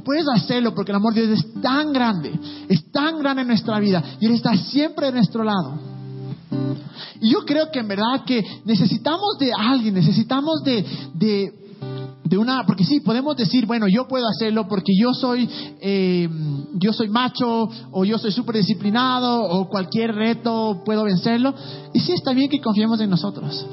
Puedes 0.04 0.28
hacerlo 0.28 0.76
porque 0.76 0.92
el 0.92 0.98
amor 0.98 1.14
de 1.14 1.28
Dios 1.28 1.40
es 1.40 1.62
tan 1.62 1.94
grande, 1.94 2.38
es 2.68 2.92
tan 2.92 3.20
grande 3.20 3.44
en 3.44 3.48
nuestra 3.48 3.80
vida 3.80 4.04
y 4.20 4.26
Él 4.26 4.34
está 4.34 4.56
siempre 4.56 5.08
de 5.08 5.14
nuestro 5.14 5.44
lado. 5.44 5.93
Y 7.22 7.32
yo 7.32 7.40
creo 7.46 7.72
que 7.72 7.80
en 7.80 7.88
verdad 7.88 8.24
que 8.26 8.44
necesitamos 8.66 9.38
de 9.40 9.52
alguien, 9.54 9.94
necesitamos 9.94 10.64
de, 10.64 10.86
de, 11.14 12.38
una, 12.38 12.66
porque 12.66 12.84
sí, 12.84 13.00
podemos 13.00 13.38
decir, 13.38 13.68
bueno, 13.68 13.88
yo 13.88 14.08
puedo 14.08 14.28
hacerlo 14.28 14.68
porque 14.68 14.92
yo 15.00 15.14
soy, 15.14 15.48
eh, 15.80 16.28
yo 16.74 16.92
soy 16.92 17.08
macho 17.10 17.70
o 17.92 18.06
yo 18.06 18.18
soy 18.18 18.32
súper 18.32 18.56
disciplinado 18.56 19.44
o 19.44 19.70
cualquier 19.70 20.16
reto 20.16 20.82
puedo 20.84 21.04
vencerlo. 21.04 21.54
Y 21.94 22.00
sí 22.00 22.12
está 22.12 22.34
bien 22.34 22.50
que 22.50 22.60
confiemos 22.60 23.00
en 23.02 23.12
nosotros. 23.12 23.66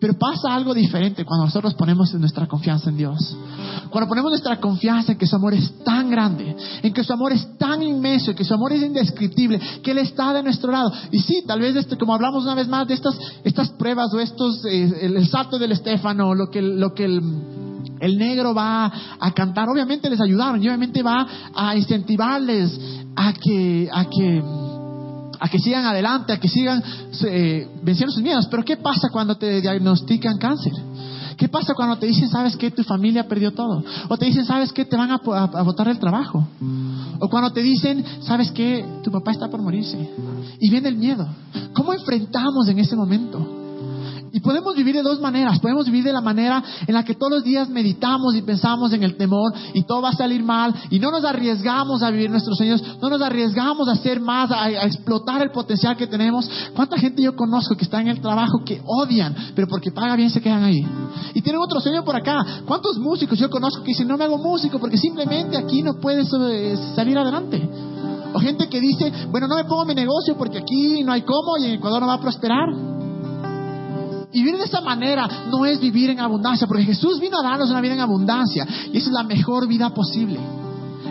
Pero 0.00 0.14
pasa 0.14 0.54
algo 0.54 0.72
diferente 0.72 1.26
cuando 1.26 1.44
nosotros 1.44 1.74
ponemos 1.74 2.12
nuestra 2.14 2.46
confianza 2.46 2.88
en 2.88 2.96
Dios. 2.96 3.36
Cuando 3.90 4.08
ponemos 4.08 4.30
nuestra 4.30 4.58
confianza 4.58 5.12
en 5.12 5.18
que 5.18 5.26
su 5.26 5.36
amor 5.36 5.52
es 5.52 5.84
tan 5.84 6.08
grande, 6.08 6.56
en 6.82 6.92
que 6.94 7.04
su 7.04 7.12
amor 7.12 7.32
es 7.32 7.58
tan 7.58 7.82
inmenso, 7.82 8.30
en 8.30 8.36
que 8.36 8.44
su 8.44 8.54
amor 8.54 8.72
es 8.72 8.82
indescriptible, 8.82 9.60
que 9.82 9.90
Él 9.90 9.98
está 9.98 10.32
de 10.32 10.42
nuestro 10.42 10.72
lado. 10.72 10.90
Y 11.10 11.20
sí, 11.20 11.44
tal 11.46 11.60
vez 11.60 11.76
este, 11.76 11.98
como 11.98 12.14
hablamos 12.14 12.44
una 12.44 12.54
vez 12.54 12.66
más 12.66 12.88
de 12.88 12.94
estas, 12.94 13.14
estas 13.44 13.68
pruebas 13.72 14.12
o 14.14 14.20
estos, 14.20 14.64
eh, 14.64 14.90
el, 15.02 15.28
salto 15.28 15.58
del 15.58 15.72
Estéfano, 15.72 16.34
lo 16.34 16.48
que, 16.50 16.62
lo 16.62 16.94
que 16.94 17.04
el, 17.04 17.20
el 18.00 18.16
negro 18.16 18.54
va 18.54 18.90
a 19.20 19.32
cantar, 19.32 19.68
obviamente 19.68 20.08
les 20.08 20.20
ayudaron 20.20 20.62
y 20.62 20.68
obviamente 20.68 21.02
va 21.02 21.26
a 21.54 21.76
incentivarles 21.76 22.80
a 23.16 23.34
que, 23.34 23.88
a 23.92 24.04
que 24.06 24.42
a 25.40 25.48
que 25.48 25.58
sigan 25.58 25.84
adelante, 25.86 26.32
a 26.32 26.38
que 26.38 26.48
sigan 26.48 26.82
eh, 27.24 27.68
venciendo 27.82 28.12
sus 28.12 28.22
miedos. 28.22 28.46
Pero 28.50 28.64
¿qué 28.64 28.76
pasa 28.76 29.08
cuando 29.10 29.36
te 29.36 29.60
diagnostican 29.60 30.38
cáncer? 30.38 30.72
¿Qué 31.36 31.48
pasa 31.48 31.72
cuando 31.74 31.96
te 31.96 32.04
dicen, 32.04 32.28
sabes 32.28 32.54
que 32.54 32.70
tu 32.70 32.84
familia 32.84 33.26
perdió 33.26 33.52
todo? 33.52 33.82
O 34.08 34.18
te 34.18 34.26
dicen, 34.26 34.44
sabes 34.44 34.72
que 34.72 34.84
te 34.84 34.94
van 34.94 35.10
a, 35.10 35.14
a, 35.14 35.62
botar 35.62 35.88
el 35.88 35.98
trabajo. 35.98 36.46
O 37.18 37.28
cuando 37.30 37.50
te 37.50 37.62
dicen, 37.62 38.04
sabes 38.20 38.50
que 38.50 38.84
tu 39.02 39.10
papá 39.10 39.32
está 39.32 39.48
por 39.48 39.62
morirse. 39.62 40.10
Y 40.60 40.68
viene 40.68 40.88
el 40.90 40.96
miedo. 40.96 41.26
¿Cómo 41.72 41.94
enfrentamos 41.94 42.68
en 42.68 42.78
ese 42.78 42.94
momento? 42.94 43.59
Y 44.32 44.40
podemos 44.40 44.76
vivir 44.76 44.94
de 44.94 45.02
dos 45.02 45.20
maneras. 45.20 45.58
Podemos 45.58 45.86
vivir 45.86 46.04
de 46.04 46.12
la 46.12 46.20
manera 46.20 46.62
en 46.86 46.94
la 46.94 47.04
que 47.04 47.14
todos 47.14 47.32
los 47.32 47.44
días 47.44 47.68
meditamos 47.68 48.34
y 48.34 48.42
pensamos 48.42 48.92
en 48.92 49.02
el 49.02 49.16
temor 49.16 49.52
y 49.74 49.82
todo 49.82 50.02
va 50.02 50.10
a 50.10 50.16
salir 50.16 50.42
mal 50.42 50.74
y 50.90 50.98
no 50.98 51.10
nos 51.10 51.24
arriesgamos 51.24 52.02
a 52.02 52.10
vivir 52.10 52.30
nuestros 52.30 52.56
sueños, 52.56 52.82
no 53.00 53.08
nos 53.10 53.20
arriesgamos 53.20 53.88
a 53.88 53.92
hacer 53.92 54.20
más, 54.20 54.50
a, 54.50 54.70
explotar 54.84 55.42
el 55.42 55.50
potencial 55.50 55.96
que 55.96 56.06
tenemos. 56.06 56.48
¿Cuánta 56.74 56.96
gente 56.96 57.22
yo 57.22 57.34
conozco 57.34 57.74
que 57.76 57.84
está 57.84 58.00
en 58.00 58.08
el 58.08 58.20
trabajo 58.20 58.62
que 58.64 58.80
odian, 58.84 59.34
pero 59.54 59.66
porque 59.66 59.90
paga 59.90 60.16
bien 60.16 60.30
se 60.30 60.40
quedan 60.40 60.62
ahí? 60.62 60.86
Y 61.34 61.42
tienen 61.42 61.60
otro 61.60 61.80
sueño 61.80 62.04
por 62.04 62.16
acá. 62.16 62.62
¿Cuántos 62.66 62.98
músicos 62.98 63.38
yo 63.38 63.50
conozco 63.50 63.82
que 63.82 63.88
dicen 63.88 64.06
no 64.06 64.16
me 64.16 64.24
hago 64.24 64.38
músico 64.38 64.78
porque 64.78 64.96
simplemente 64.96 65.56
aquí 65.56 65.82
no 65.82 65.94
puedes 66.00 66.28
eh, 66.32 66.76
salir 66.94 67.18
adelante? 67.18 67.68
O 68.32 68.38
gente 68.38 68.68
que 68.68 68.80
dice, 68.80 69.12
bueno, 69.30 69.48
no 69.48 69.56
me 69.56 69.64
pongo 69.64 69.84
mi 69.84 69.94
negocio 69.94 70.36
porque 70.38 70.58
aquí 70.58 71.02
no 71.02 71.12
hay 71.12 71.22
cómo 71.22 71.58
y 71.58 71.64
en 71.64 71.72
Ecuador 71.72 72.00
no 72.00 72.06
va 72.06 72.14
a 72.14 72.20
prosperar. 72.20 72.89
Y 74.32 74.42
vivir 74.42 74.58
de 74.58 74.64
esa 74.64 74.80
manera 74.80 75.28
no 75.50 75.64
es 75.64 75.80
vivir 75.80 76.10
en 76.10 76.20
abundancia, 76.20 76.66
porque 76.66 76.84
Jesús 76.84 77.18
vino 77.18 77.38
a 77.38 77.42
darnos 77.42 77.70
una 77.70 77.80
vida 77.80 77.94
en 77.94 78.00
abundancia 78.00 78.66
y 78.92 78.96
esa 78.96 79.08
es 79.08 79.12
la 79.12 79.24
mejor 79.24 79.66
vida 79.66 79.90
posible. 79.90 80.38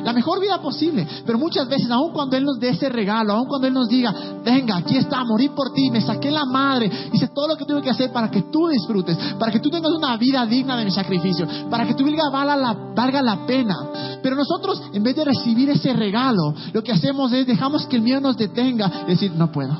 La 0.04 0.14
mejor 0.14 0.40
vida 0.40 0.62
posible. 0.62 1.06
Pero 1.26 1.38
muchas 1.38 1.68
veces, 1.68 1.92
aun 1.92 2.14
cuando 2.14 2.38
Él 2.38 2.46
nos 2.46 2.60
dé 2.60 2.70
ese 2.70 2.88
regalo, 2.88 3.34
aun 3.34 3.48
cuando 3.48 3.68
Él 3.68 3.74
nos 3.74 3.90
diga, 3.90 4.14
venga, 4.44 4.78
aquí 4.78 4.98
está, 4.98 5.24
morí 5.26 5.50
por 5.50 5.74
ti, 5.74 5.90
me 5.92 6.02
saqué 6.02 6.32
la 6.32 6.46
madre, 6.46 6.90
hice 7.12 7.28
todo 7.28 7.50
lo 7.50 7.58
que 7.58 7.66
tuve 7.66 7.82
que 7.82 7.90
hacer 7.90 8.12
para 8.12 8.32
que 8.32 8.44
tú 8.44 8.68
disfrutes, 8.68 9.18
para 9.38 9.52
que 9.52 9.60
tú 9.60 9.70
tengas 9.70 9.92
una 9.92 10.16
vida 10.16 10.46
digna 10.46 10.78
de 10.78 10.86
mi 10.86 10.92
sacrificio, 10.92 11.46
para 11.70 11.86
que 11.86 11.96
tu 11.96 12.06
vida 12.06 12.24
valga 12.32 12.56
la, 12.56 12.74
valga 12.96 13.22
la 13.22 13.46
pena. 13.46 13.76
Pero 14.24 14.36
nosotros, 14.36 14.82
en 14.94 15.04
vez 15.04 15.16
de 15.16 15.26
recibir 15.26 15.70
ese 15.70 15.94
regalo, 15.94 16.54
lo 16.72 16.82
que 16.82 16.94
hacemos 16.94 17.32
es 17.34 17.46
dejamos 17.46 17.86
que 17.86 17.98
el 17.98 18.02
miedo 18.02 18.22
nos 18.22 18.38
detenga 18.38 19.04
y 19.06 19.10
decir, 19.10 19.32
no 19.34 19.52
puedo. 19.52 19.78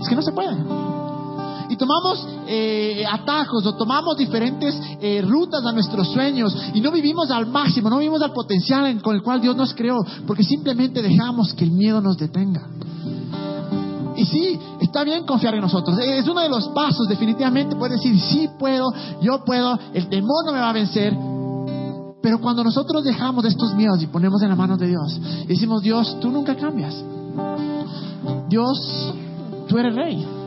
Es 0.00 0.08
que 0.08 0.14
no 0.14 0.22
se 0.22 0.32
puede 0.32 1.01
y 1.72 1.76
tomamos 1.76 2.26
eh, 2.46 3.02
atajos 3.10 3.64
o 3.64 3.74
tomamos 3.74 4.14
diferentes 4.18 4.78
eh, 5.00 5.22
rutas 5.22 5.64
a 5.64 5.72
nuestros 5.72 6.12
sueños 6.12 6.54
y 6.74 6.82
no 6.82 6.92
vivimos 6.92 7.30
al 7.30 7.46
máximo, 7.46 7.88
no 7.88 7.96
vivimos 7.96 8.20
al 8.20 8.32
potencial 8.32 9.00
con 9.00 9.16
el 9.16 9.22
cual 9.22 9.40
Dios 9.40 9.56
nos 9.56 9.72
creó, 9.72 10.04
porque 10.26 10.44
simplemente 10.44 11.00
dejamos 11.00 11.54
que 11.54 11.64
el 11.64 11.70
miedo 11.70 12.02
nos 12.02 12.18
detenga. 12.18 12.68
Y 14.16 14.26
sí, 14.26 14.58
está 14.82 15.02
bien 15.02 15.24
confiar 15.24 15.54
en 15.54 15.62
nosotros. 15.62 15.98
Es 15.98 16.28
uno 16.28 16.42
de 16.42 16.50
los 16.50 16.68
pasos, 16.68 17.08
definitivamente, 17.08 17.74
poder 17.74 17.92
decir, 17.92 18.20
sí 18.20 18.50
puedo, 18.58 18.92
yo 19.22 19.42
puedo, 19.46 19.78
el 19.94 20.10
temor 20.10 20.44
no 20.44 20.52
me 20.52 20.60
va 20.60 20.68
a 20.68 20.74
vencer. 20.74 21.16
Pero 22.20 22.38
cuando 22.38 22.62
nosotros 22.62 23.02
dejamos 23.02 23.46
estos 23.46 23.74
miedos 23.74 24.02
y 24.02 24.08
ponemos 24.08 24.42
en 24.42 24.50
la 24.50 24.56
mano 24.56 24.76
de 24.76 24.88
Dios, 24.88 25.18
decimos, 25.48 25.80
Dios, 25.82 26.20
tú 26.20 26.30
nunca 26.30 26.54
cambias. 26.54 26.94
Dios, 28.50 29.14
tú 29.68 29.78
eres 29.78 29.94
rey. 29.94 30.41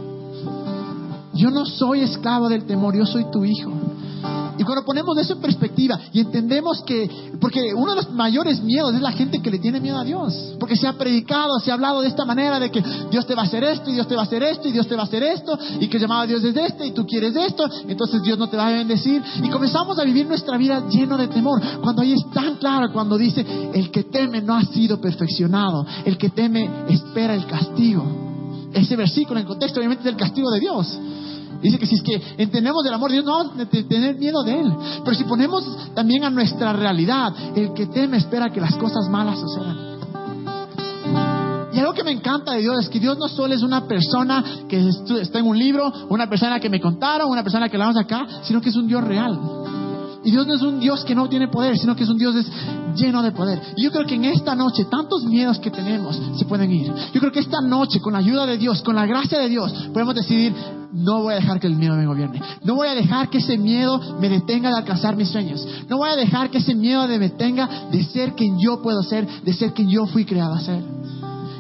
Yo 1.35 1.51
no 1.51 1.65
soy 1.65 2.01
esclavo 2.01 2.49
del 2.49 2.65
temor, 2.65 2.95
yo 2.95 3.05
soy 3.05 3.25
tu 3.31 3.43
hijo. 3.43 3.71
Y 4.57 4.63
cuando 4.63 4.85
ponemos 4.85 5.17
eso 5.17 5.33
en 5.33 5.41
perspectiva 5.41 5.99
y 6.13 6.21
entendemos 6.21 6.81
que, 6.83 7.09
porque 7.41 7.73
uno 7.73 7.91
de 7.91 7.97
los 7.97 8.11
mayores 8.11 8.61
miedos 8.63 8.93
es 8.95 9.01
la 9.01 9.11
gente 9.11 9.41
que 9.41 9.51
le 9.51 9.59
tiene 9.59 9.81
miedo 9.81 9.97
a 9.97 10.03
Dios, 10.03 10.55
porque 10.59 10.77
se 10.77 10.87
ha 10.87 10.93
predicado, 10.93 11.59
se 11.59 11.71
ha 11.71 11.73
hablado 11.73 12.01
de 12.01 12.07
esta 12.07 12.23
manera 12.23 12.57
de 12.59 12.71
que 12.71 12.81
Dios 13.11 13.27
te 13.27 13.35
va 13.35 13.41
a 13.41 13.45
hacer 13.45 13.63
esto 13.65 13.89
y 13.89 13.93
Dios 13.93 14.07
te 14.07 14.15
va 14.15 14.21
a 14.21 14.25
hacer 14.25 14.43
esto 14.43 14.69
y 14.69 14.71
Dios 14.71 14.87
te 14.87 14.95
va 14.95 15.01
a 15.01 15.05
hacer 15.05 15.23
esto 15.23 15.59
y 15.79 15.87
que 15.87 15.97
el 15.97 16.03
llamado 16.03 16.21
a 16.21 16.27
Dios 16.27 16.43
es 16.43 16.55
este 16.55 16.87
y 16.87 16.91
tú 16.91 17.05
quieres 17.05 17.35
esto, 17.35 17.69
entonces 17.87 18.23
Dios 18.23 18.37
no 18.37 18.47
te 18.47 18.55
va 18.55 18.67
a 18.67 18.71
bendecir 18.71 19.21
y 19.43 19.49
comenzamos 19.49 19.99
a 19.99 20.03
vivir 20.03 20.25
nuestra 20.25 20.57
vida 20.57 20.87
lleno 20.89 21.17
de 21.17 21.27
temor, 21.27 21.61
cuando 21.81 22.01
ahí 22.01 22.13
es 22.13 22.25
tan 22.33 22.55
claro 22.55 22.93
cuando 22.93 23.17
dice, 23.17 23.45
el 23.73 23.91
que 23.91 24.03
teme 24.03 24.41
no 24.41 24.55
ha 24.55 24.63
sido 24.63 25.01
perfeccionado, 25.01 25.85
el 26.05 26.17
que 26.17 26.29
teme 26.29 26.85
espera 26.87 27.35
el 27.35 27.45
castigo. 27.45 28.05
Ese 28.73 28.95
versículo 28.95 29.39
en 29.39 29.45
contexto 29.45 29.79
obviamente 29.79 30.03
es 30.03 30.13
el 30.13 30.17
castigo 30.17 30.49
de 30.51 30.59
Dios. 30.59 30.97
Dice 31.61 31.77
que 31.77 31.85
si 31.85 31.95
es 31.95 32.01
que 32.01 32.21
entendemos 32.37 32.85
el 32.85 32.93
amor 32.93 33.09
de 33.09 33.15
Dios, 33.15 33.25
no 33.25 33.37
vamos 33.37 33.59
a 33.59 33.65
tener 33.65 34.15
miedo 34.17 34.43
de 34.43 34.59
Él. 34.59 34.73
Pero 35.03 35.15
si 35.15 35.23
ponemos 35.23 35.65
también 35.93 36.23
a 36.23 36.29
nuestra 36.29 36.73
realidad, 36.73 37.33
el 37.55 37.73
que 37.73 37.87
teme 37.87 38.17
espera 38.17 38.51
que 38.51 38.61
las 38.61 38.75
cosas 38.75 39.09
malas 39.09 39.39
sucedan. 39.39 39.95
Y 41.73 41.79
algo 41.79 41.93
que 41.93 42.05
me 42.05 42.11
encanta 42.11 42.53
de 42.53 42.61
Dios 42.61 42.85
es 42.85 42.89
que 42.89 43.01
Dios 43.01 43.17
no 43.17 43.27
solo 43.27 43.53
es 43.53 43.61
una 43.61 43.85
persona 43.85 44.43
que 44.69 44.89
está 45.21 45.39
en 45.39 45.47
un 45.47 45.59
libro, 45.59 45.91
una 46.09 46.29
persona 46.29 46.57
que 46.59 46.69
me 46.69 46.79
contaron, 46.79 47.29
una 47.29 47.43
persona 47.43 47.67
que 47.67 47.77
la 47.77 47.87
vamos 47.87 48.01
acá, 48.01 48.25
sino 48.43 48.61
que 48.61 48.69
es 48.69 48.75
un 48.77 48.87
Dios 48.87 49.03
real. 49.03 49.37
Y 50.25 50.31
Dios 50.31 50.47
no 50.47 50.55
es 50.55 50.61
un 50.63 50.79
Dios 50.79 51.05
que 51.05 51.13
no 51.13 51.29
tiene 51.29 51.47
poder, 51.47 51.77
sino 51.77 51.95
que 51.95 52.03
es 52.03 52.09
un 52.09 52.17
Dios 52.17 52.35
lleno 52.95 53.21
de 53.21 53.31
poder. 53.31 53.61
Y 53.77 53.83
yo 53.83 53.91
creo 53.91 54.07
que 54.07 54.15
en 54.15 54.25
esta 54.25 54.55
noche, 54.55 54.85
tantos 54.85 55.23
miedos 55.23 55.59
que 55.59 55.69
tenemos 55.69 56.19
se 56.35 56.45
pueden 56.45 56.71
ir. 56.71 56.91
Yo 57.13 57.19
creo 57.19 57.31
que 57.31 57.41
esta 57.41 57.61
noche, 57.61 58.01
con 58.01 58.13
la 58.13 58.19
ayuda 58.19 58.47
de 58.47 58.57
Dios, 58.57 58.81
con 58.81 58.95
la 58.95 59.05
gracia 59.05 59.37
de 59.37 59.47
Dios, 59.47 59.71
podemos 59.93 60.15
decidir, 60.15 60.51
no 60.91 61.21
voy 61.21 61.33
a 61.33 61.37
dejar 61.37 61.59
que 61.59 61.67
el 61.67 61.75
miedo 61.75 61.95
me 61.95 62.07
gobierne. 62.07 62.41
No 62.63 62.73
voy 62.73 62.87
a 62.87 62.95
dejar 62.95 63.29
que 63.29 63.37
ese 63.37 63.57
miedo 63.59 63.99
me 64.19 64.27
detenga 64.27 64.69
de 64.69 64.77
alcanzar 64.77 65.15
mis 65.15 65.29
sueños. 65.29 65.63
No 65.87 65.97
voy 65.97 66.09
a 66.09 66.15
dejar 66.15 66.49
que 66.49 66.57
ese 66.57 66.73
miedo 66.73 67.07
me 67.07 67.19
detenga 67.19 67.87
de 67.91 68.03
ser 68.05 68.33
quien 68.33 68.57
yo 68.59 68.81
puedo 68.81 69.03
ser, 69.03 69.27
de 69.43 69.53
ser 69.53 69.73
quien 69.73 69.89
yo 69.89 70.07
fui 70.07 70.25
creado 70.25 70.55
a 70.55 70.59
ser. 70.61 70.81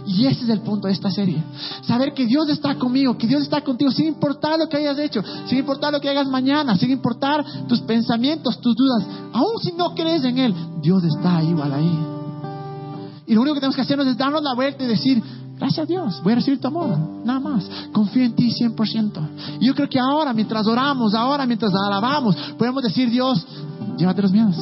Y 0.07 0.27
ese 0.27 0.43
es 0.43 0.49
el 0.49 0.61
punto 0.61 0.87
de 0.87 0.93
esta 0.93 1.09
serie. 1.09 1.43
Saber 1.83 2.13
que 2.13 2.25
Dios 2.25 2.47
está 2.49 2.75
conmigo, 2.75 3.17
que 3.17 3.27
Dios 3.27 3.41
está 3.41 3.61
contigo, 3.61 3.91
sin 3.91 4.07
importar 4.07 4.59
lo 4.59 4.69
que 4.69 4.77
hayas 4.77 4.99
hecho, 4.99 5.23
sin 5.47 5.57
importar 5.57 5.91
lo 5.91 5.99
que 5.99 6.09
hagas 6.09 6.27
mañana, 6.27 6.77
sin 6.77 6.91
importar 6.91 7.43
tus 7.67 7.81
pensamientos, 7.81 8.59
tus 8.61 8.75
dudas. 8.75 9.03
Aún 9.33 9.59
si 9.61 9.71
no 9.71 9.95
crees 9.95 10.23
en 10.23 10.37
Él, 10.37 10.55
Dios 10.81 11.03
está 11.03 11.41
igual 11.43 11.73
ahí. 11.73 11.99
Y 13.25 13.33
lo 13.33 13.41
único 13.41 13.55
que 13.55 13.61
tenemos 13.61 13.75
que 13.75 13.81
hacer 13.81 13.99
es 13.99 14.17
darnos 14.17 14.43
la 14.43 14.53
vuelta 14.53 14.83
y 14.83 14.87
decir, 14.87 15.23
gracias 15.57 15.79
a 15.79 15.85
Dios, 15.87 16.21
voy 16.23 16.33
a 16.33 16.35
recibir 16.35 16.61
tu 16.61 16.67
amor, 16.67 16.95
nada 17.25 17.39
más. 17.39 17.67
Confío 17.91 18.23
en 18.23 18.35
ti 18.35 18.51
100%. 18.51 19.57
Y 19.59 19.65
yo 19.65 19.73
creo 19.73 19.89
que 19.89 19.99
ahora, 19.99 20.33
mientras 20.33 20.67
oramos, 20.67 21.15
ahora, 21.15 21.47
mientras 21.47 21.73
alabamos, 21.73 22.35
podemos 22.59 22.83
decir, 22.83 23.09
Dios, 23.09 23.43
llévate 23.97 24.21
los 24.21 24.31
miedos, 24.31 24.55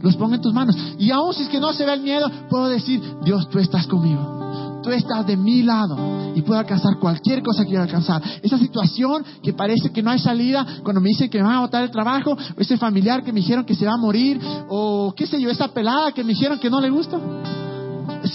los 0.00 0.14
pongo 0.14 0.36
en 0.36 0.40
tus 0.40 0.52
manos. 0.52 0.76
Y 0.96 1.10
aún 1.10 1.34
si 1.34 1.42
es 1.42 1.48
que 1.48 1.58
no 1.58 1.72
se 1.72 1.84
ve 1.84 1.94
el 1.94 2.02
miedo, 2.02 2.30
puedo 2.48 2.68
decir, 2.68 3.02
Dios, 3.24 3.50
tú 3.50 3.58
estás 3.58 3.88
conmigo 3.88 4.35
tú 4.86 4.92
estás 4.92 5.26
de 5.26 5.36
mi 5.36 5.64
lado 5.64 6.32
y 6.32 6.42
puedo 6.42 6.60
alcanzar 6.60 6.96
cualquier 7.00 7.42
cosa 7.42 7.64
que 7.64 7.70
quiera 7.70 7.82
alcanzar. 7.82 8.22
Esa 8.40 8.56
situación 8.56 9.24
que 9.42 9.52
parece 9.52 9.90
que 9.90 10.00
no 10.00 10.10
hay 10.10 10.20
salida, 10.20 10.64
cuando 10.84 11.00
me 11.00 11.08
dicen 11.08 11.28
que 11.28 11.38
me 11.38 11.44
van 11.44 11.56
a 11.56 11.60
botar 11.62 11.82
el 11.82 11.90
trabajo, 11.90 12.38
ese 12.56 12.76
familiar 12.76 13.24
que 13.24 13.32
me 13.32 13.40
dijeron 13.40 13.64
que 13.64 13.74
se 13.74 13.84
va 13.84 13.94
a 13.94 13.96
morir, 13.96 14.40
o 14.68 15.12
qué 15.16 15.26
sé 15.26 15.40
yo, 15.40 15.50
esa 15.50 15.66
pelada 15.68 16.12
que 16.12 16.22
me 16.22 16.34
dijeron 16.34 16.60
que 16.60 16.70
no 16.70 16.80
le 16.80 16.90
gusta. 16.90 17.18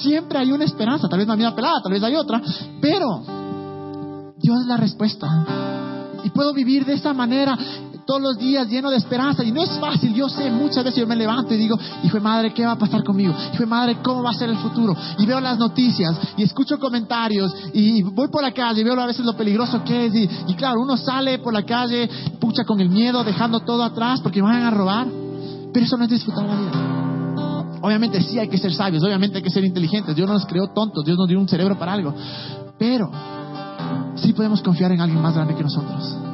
Siempre 0.02 0.40
hay 0.40 0.52
una 0.52 0.66
esperanza, 0.66 1.08
tal 1.08 1.20
vez 1.20 1.28
no 1.28 1.34
hay 1.34 1.40
una 1.40 1.56
pelada, 1.56 1.82
tal 1.82 1.94
vez 1.94 2.04
hay 2.04 2.16
otra, 2.16 2.42
pero 2.82 4.34
Dios 4.38 4.60
es 4.60 4.68
la 4.68 4.76
respuesta. 4.76 5.28
Y 6.26 6.32
puedo 6.32 6.54
vivir 6.54 6.86
de 6.86 6.96
esa 6.96 7.14
manera 7.14 7.58
todos 8.12 8.22
los 8.22 8.38
días 8.38 8.68
lleno 8.68 8.90
de 8.90 8.98
esperanza. 8.98 9.42
Y 9.42 9.54
no 9.54 9.64
es 9.64 9.70
fácil, 9.80 10.14
yo 10.14 10.28
sé, 10.28 10.52
muchas 10.52 10.84
veces 10.84 11.00
yo 11.00 11.08
me 11.08 11.16
levanto 11.16 11.54
y 11.54 11.58
digo, 11.58 11.80
hijo 12.04 12.18
de 12.18 12.20
madre, 12.20 12.54
¿qué 12.54 12.66
va 12.66 12.74
a 12.74 12.78
pasar 12.78 13.06
conmigo? 13.06 13.34
Hijo 13.54 13.64
de 13.64 13.66
madre, 13.66 13.98
¿cómo 14.04 14.22
va 14.22 14.32
a 14.32 14.34
ser 14.34 14.50
el 14.50 14.58
futuro? 14.58 14.94
Y 15.18 15.26
veo 15.26 15.40
las 15.40 15.58
noticias 15.58 16.20
y 16.36 16.44
escucho 16.44 16.78
comentarios 16.78 17.56
y 17.74 18.04
voy 18.04 18.28
por 18.28 18.44
la 18.44 18.52
calle 18.52 18.82
y 18.82 18.84
veo 18.84 19.00
a 19.00 19.06
veces 19.06 19.26
lo 19.26 19.32
peligroso 19.32 19.82
que 19.86 20.08
es. 20.08 20.14
Y, 20.14 20.54
claro, 20.56 20.82
uno 20.82 20.98
sale 20.98 21.40
por 21.40 21.54
la 21.54 21.64
calle, 21.64 22.10
pucha 22.38 22.66
con 22.66 22.82
el 22.82 22.90
miedo, 22.90 23.24
dejando 23.24 23.62
todo 23.62 23.82
atrás 23.82 24.20
porque 24.20 24.42
van 24.42 24.62
a 24.62 24.72
robar. 24.72 25.08
Pero 25.72 25.86
eso 25.86 25.96
no 25.96 26.04
es 26.04 26.10
disfrutar 26.10 26.44
la 26.44 26.56
vida. 26.56 27.80
Obviamente 27.82 28.22
sí 28.24 28.38
hay 28.38 28.50
que 28.50 28.58
ser 28.58 28.74
sabios, 28.74 29.02
obviamente 29.06 29.38
hay 29.38 29.44
que 29.44 29.50
ser 29.50 29.64
inteligentes. 29.64 30.14
Dios 30.18 30.28
no 30.28 30.34
nos 30.34 30.46
creó 30.46 30.68
tontos, 30.76 31.06
Dios 31.06 31.18
nos 31.18 31.30
dio 31.30 31.40
un 31.40 31.48
cerebro 31.48 31.80
para 31.80 31.94
algo. 31.94 32.14
Pero 32.78 33.10
sí 34.16 34.34
podemos 34.34 34.62
confiar 34.62 34.92
en 34.92 35.00
alguien 35.00 35.22
más 35.22 35.34
grande 35.34 35.56
que 35.56 35.64
nosotros. 35.64 36.31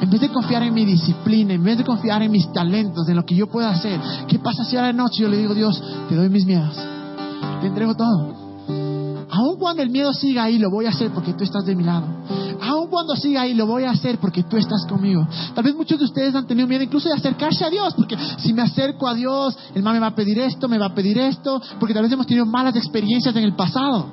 En 0.00 0.10
vez 0.10 0.20
de 0.20 0.28
confiar 0.28 0.62
en 0.62 0.72
mi 0.72 0.84
disciplina, 0.84 1.54
en 1.54 1.62
vez 1.62 1.78
de 1.78 1.84
confiar 1.84 2.22
en 2.22 2.30
mis 2.30 2.50
talentos, 2.52 3.08
en 3.08 3.16
lo 3.16 3.24
que 3.24 3.34
yo 3.34 3.48
pueda 3.48 3.70
hacer, 3.70 4.00
¿qué 4.28 4.38
pasa 4.38 4.64
si 4.64 4.76
a 4.76 4.82
la 4.82 4.92
noche 4.92 5.22
yo 5.22 5.28
le 5.28 5.38
digo, 5.38 5.54
Dios, 5.54 5.82
te 6.08 6.14
doy 6.14 6.28
mis 6.28 6.46
miedos? 6.46 6.76
Te 7.60 7.66
entrego 7.66 7.94
todo. 7.94 8.48
Aun 9.30 9.58
cuando 9.58 9.82
el 9.82 9.90
miedo 9.90 10.12
siga 10.12 10.44
ahí, 10.44 10.58
lo 10.58 10.70
voy 10.70 10.86
a 10.86 10.90
hacer 10.90 11.10
porque 11.10 11.32
tú 11.34 11.44
estás 11.44 11.64
de 11.64 11.76
mi 11.76 11.84
lado. 11.84 12.06
Aun 12.60 12.88
cuando 12.88 13.14
siga 13.16 13.42
ahí, 13.42 13.54
lo 13.54 13.66
voy 13.66 13.84
a 13.84 13.90
hacer 13.90 14.18
porque 14.18 14.42
tú 14.42 14.56
estás 14.56 14.86
conmigo. 14.88 15.26
Tal 15.54 15.64
vez 15.64 15.74
muchos 15.74 15.98
de 15.98 16.04
ustedes 16.06 16.34
han 16.34 16.46
tenido 16.46 16.66
miedo 16.66 16.82
incluso 16.82 17.08
de 17.08 17.14
acercarse 17.14 17.64
a 17.64 17.70
Dios, 17.70 17.94
porque 17.94 18.16
si 18.38 18.52
me 18.52 18.62
acerco 18.62 19.06
a 19.06 19.14
Dios, 19.14 19.56
el 19.74 19.82
mal 19.82 19.94
me 19.94 20.00
va 20.00 20.08
a 20.08 20.14
pedir 20.14 20.38
esto, 20.38 20.68
me 20.68 20.78
va 20.78 20.86
a 20.86 20.94
pedir 20.94 21.18
esto, 21.18 21.60
porque 21.78 21.92
tal 21.94 22.04
vez 22.04 22.12
hemos 22.12 22.26
tenido 22.26 22.46
malas 22.46 22.74
experiencias 22.76 23.34
en 23.34 23.44
el 23.44 23.54
pasado. 23.54 24.06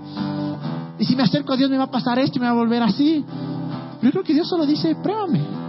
Y 1.00 1.06
si 1.06 1.16
me 1.16 1.24
acerco 1.24 1.54
a 1.54 1.58
Dios, 1.58 1.70
me 1.70 1.78
va 1.78 1.86
a 1.86 1.92
pasar 1.92 2.20
esto 2.20 2.38
y 2.38 2.42
me 2.42 2.48
va 2.48 2.52
a 2.52 2.56
volver 2.56 2.84
así. 2.84 3.24
Yo 4.02 4.12
creo 4.12 4.24
que 4.24 4.34
Dios 4.34 4.48
solo 4.48 4.66
dice, 4.66 4.96
pruébame. 5.02 5.65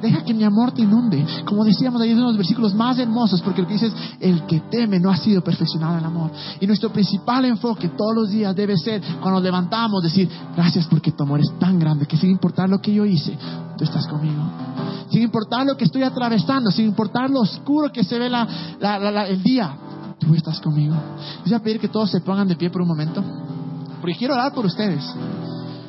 Deja 0.00 0.22
que 0.22 0.32
mi 0.32 0.44
amor 0.44 0.70
te 0.72 0.82
inunde. 0.82 1.26
Como 1.44 1.64
decíamos 1.64 2.00
ahí, 2.00 2.10
es 2.10 2.16
uno 2.16 2.26
de 2.26 2.32
los 2.32 2.38
versículos 2.38 2.72
más 2.72 2.98
hermosos, 2.98 3.40
porque 3.42 3.62
lo 3.62 3.68
que 3.68 3.74
dice 3.74 3.86
es, 3.86 3.94
el 4.20 4.46
que 4.46 4.60
teme 4.70 5.00
no 5.00 5.10
ha 5.10 5.16
sido 5.16 5.42
perfeccionado 5.42 5.98
en 5.98 6.04
amor. 6.04 6.30
Y 6.60 6.66
nuestro 6.66 6.90
principal 6.90 7.44
enfoque 7.44 7.88
todos 7.88 8.14
los 8.14 8.30
días 8.30 8.54
debe 8.54 8.76
ser, 8.76 9.02
cuando 9.20 9.32
nos 9.32 9.42
levantamos, 9.42 10.02
decir, 10.02 10.28
gracias 10.54 10.86
porque 10.86 11.10
tu 11.12 11.24
amor 11.24 11.40
es 11.40 11.52
tan 11.58 11.78
grande, 11.78 12.06
que 12.06 12.16
sin 12.16 12.30
importar 12.30 12.68
lo 12.68 12.80
que 12.80 12.92
yo 12.92 13.04
hice, 13.04 13.36
tú 13.76 13.84
estás 13.84 14.06
conmigo. 14.06 14.42
Sin 15.10 15.22
importar 15.22 15.66
lo 15.66 15.76
que 15.76 15.84
estoy 15.84 16.02
atravesando, 16.02 16.70
sin 16.70 16.86
importar 16.86 17.28
lo 17.28 17.40
oscuro 17.40 17.90
que 17.90 18.04
se 18.04 18.18
ve 18.18 18.26
el 18.28 19.42
día, 19.42 19.76
tú 20.20 20.34
estás 20.34 20.60
conmigo. 20.60 20.94
voy 21.44 21.54
a 21.54 21.58
pedir 21.58 21.80
que 21.80 21.88
todos 21.88 22.10
se 22.10 22.20
pongan 22.20 22.46
de 22.46 22.54
pie 22.54 22.70
por 22.70 22.82
un 22.82 22.88
momento, 22.88 23.22
porque 24.00 24.16
quiero 24.16 24.34
orar 24.34 24.52
por 24.52 24.64
ustedes. 24.64 25.02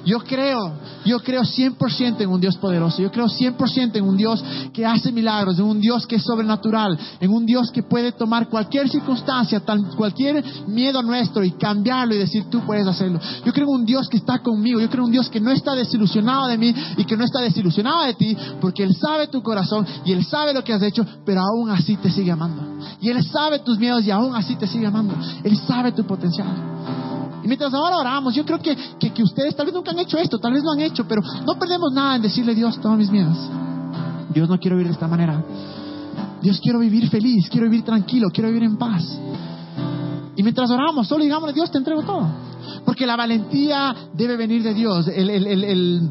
Yo 0.09 0.17
creo, 0.21 0.73
yo 1.05 1.19
creo 1.19 1.43
100% 1.43 2.21
en 2.21 2.29
un 2.29 2.41
Dios 2.41 2.57
poderoso. 2.57 2.99
Yo 2.99 3.11
creo 3.11 3.27
100% 3.27 3.95
en 3.95 4.03
un 4.03 4.17
Dios 4.17 4.43
que 4.73 4.83
hace 4.83 5.11
milagros, 5.11 5.59
en 5.59 5.65
un 5.65 5.79
Dios 5.79 6.07
que 6.07 6.15
es 6.15 6.23
sobrenatural, 6.23 6.97
en 7.19 7.29
un 7.29 7.45
Dios 7.45 7.69
que 7.69 7.83
puede 7.83 8.11
tomar 8.13 8.49
cualquier 8.49 8.89
circunstancia, 8.89 9.61
cualquier 9.95 10.43
miedo 10.65 11.03
nuestro 11.03 11.43
y 11.43 11.51
cambiarlo 11.51 12.15
y 12.15 12.17
decir, 12.17 12.45
tú 12.49 12.61
puedes 12.61 12.87
hacerlo. 12.87 13.19
Yo 13.45 13.53
creo 13.53 13.67
en 13.67 13.81
un 13.81 13.85
Dios 13.85 14.09
que 14.09 14.17
está 14.17 14.39
conmigo. 14.39 14.79
Yo 14.79 14.89
creo 14.89 15.03
en 15.03 15.09
un 15.09 15.11
Dios 15.11 15.29
que 15.29 15.39
no 15.39 15.51
está 15.51 15.75
desilusionado 15.75 16.47
de 16.47 16.57
mí 16.57 16.73
y 16.97 17.05
que 17.05 17.15
no 17.15 17.23
está 17.23 17.41
desilusionado 17.41 18.05
de 18.05 18.15
ti, 18.15 18.35
porque 18.59 18.81
Él 18.81 18.95
sabe 18.95 19.27
tu 19.27 19.43
corazón 19.43 19.85
y 20.05 20.11
Él 20.11 20.25
sabe 20.25 20.55
lo 20.55 20.63
que 20.63 20.73
has 20.73 20.81
hecho, 20.81 21.05
pero 21.23 21.41
aún 21.41 21.69
así 21.69 21.97
te 21.97 22.09
sigue 22.09 22.31
amando. 22.31 22.79
Y 22.99 23.09
Él 23.09 23.23
sabe 23.23 23.59
tus 23.59 23.77
miedos 23.77 24.03
y 24.03 24.09
aún 24.09 24.35
así 24.35 24.55
te 24.55 24.65
sigue 24.65 24.87
amando. 24.87 25.13
Él 25.43 25.55
sabe 25.55 25.91
tu 25.91 26.03
potencial. 26.03 26.47
Y 27.43 27.47
mientras 27.47 27.73
ahora 27.73 27.97
oramos, 27.97 28.33
yo 28.35 28.45
creo 28.45 28.59
que, 28.59 28.75
que, 28.99 29.23
ustedes 29.23 29.55
tal 29.55 29.65
vez 29.65 29.75
nunca 29.75 29.91
han 29.91 29.99
hecho 29.99 30.17
esto, 30.17 30.39
tal 30.39 30.53
vez 30.53 30.63
lo 30.63 30.71
han 30.71 30.81
hecho, 30.81 31.05
pero 31.07 31.21
no 31.45 31.57
perdemos 31.57 31.91
nada 31.93 32.15
en 32.15 32.21
decirle, 32.21 32.53
Dios, 32.53 32.79
toma 32.81 32.97
mis 32.97 33.09
miedos. 33.09 33.37
Dios, 34.33 34.49
no 34.49 34.59
quiero 34.59 34.75
vivir 34.75 34.87
de 34.87 34.93
esta 34.93 35.07
manera. 35.07 35.43
Dios, 36.41 36.59
quiero 36.61 36.79
vivir 36.79 37.09
feliz, 37.09 37.49
quiero 37.49 37.69
vivir 37.69 37.85
tranquilo, 37.85 38.29
quiero 38.31 38.49
vivir 38.49 38.63
en 38.63 38.77
paz. 38.77 39.03
Y 40.35 40.43
mientras 40.43 40.69
oramos, 40.69 41.07
solo 41.07 41.23
digamos, 41.23 41.53
Dios, 41.53 41.71
te 41.71 41.77
entrego 41.77 42.03
todo. 42.03 42.27
Porque 42.85 43.05
la 43.05 43.15
valentía 43.15 43.95
debe 44.13 44.37
venir 44.37 44.63
de 44.63 44.73
Dios. 44.73 45.07
El, 45.07 45.29
el, 45.29 45.47
el 45.47 46.09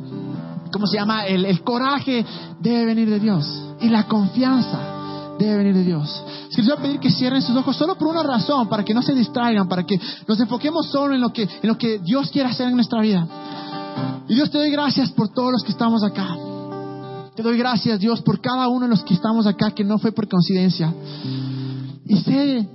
¿cómo 0.73 0.87
se 0.87 0.99
llama? 0.99 1.27
El, 1.27 1.63
coraje 1.63 2.25
debe 2.61 2.85
venir 2.85 3.11
de 3.11 3.21
Dios. 3.21 3.47
Y 3.81 3.89
la 3.89 4.05
confianza 4.05 4.98
debe 5.39 5.57
venir 5.57 5.75
de 5.75 5.85
Dios. 5.85 6.23
Es 6.51 6.59
les 6.59 6.67
voy 6.67 6.77
a 6.77 6.83
pedir 6.83 7.01
que 7.01 7.11
cierren 7.11 7.43
sus 7.43 7.57
ojos 7.57 7.77
solo 7.77 7.97
por 7.97 8.09
una 8.09 8.23
razón, 8.23 8.69
para 8.69 8.85
que 8.85 8.95
no 8.95 9.03
se 9.03 9.15
distraigan, 9.15 9.69
para 9.69 9.85
que 9.85 10.01
nos 10.27 10.39
enfoquemos 10.41 10.87
solo 10.89 11.15
en 11.15 11.21
lo 11.21 11.33
que, 11.33 11.43
en 11.43 11.69
lo 11.69 11.79
que 11.79 11.99
Dios 11.99 12.31
quiere 12.31 12.49
hacer 12.49 12.69
en 12.69 12.75
nuestra 12.75 13.01
vida. 13.01 13.27
Y 14.29 14.35
Dios 14.35 14.51
te 14.51 14.59
doy 14.59 14.71
gracias 14.71 15.11
por 15.13 15.29
todos 15.29 15.53
los 15.53 15.63
que 15.63 15.73
estamos 15.73 16.03
acá. 16.03 16.37
Te 17.35 17.43
doy 17.43 17.57
gracias, 17.57 18.01
Dios, 18.01 18.21
por 18.23 18.41
cada 18.41 18.69
uno 18.69 18.87
de 18.87 18.91
los 18.91 19.03
que 19.05 19.15
estamos 19.15 19.47
acá, 19.47 19.71
que 19.71 19.85
no 19.85 19.99
fue 19.99 20.13
por 20.13 20.29
coincidencia. 20.29 20.93
Y 22.05 22.17
sé, 22.17 22.69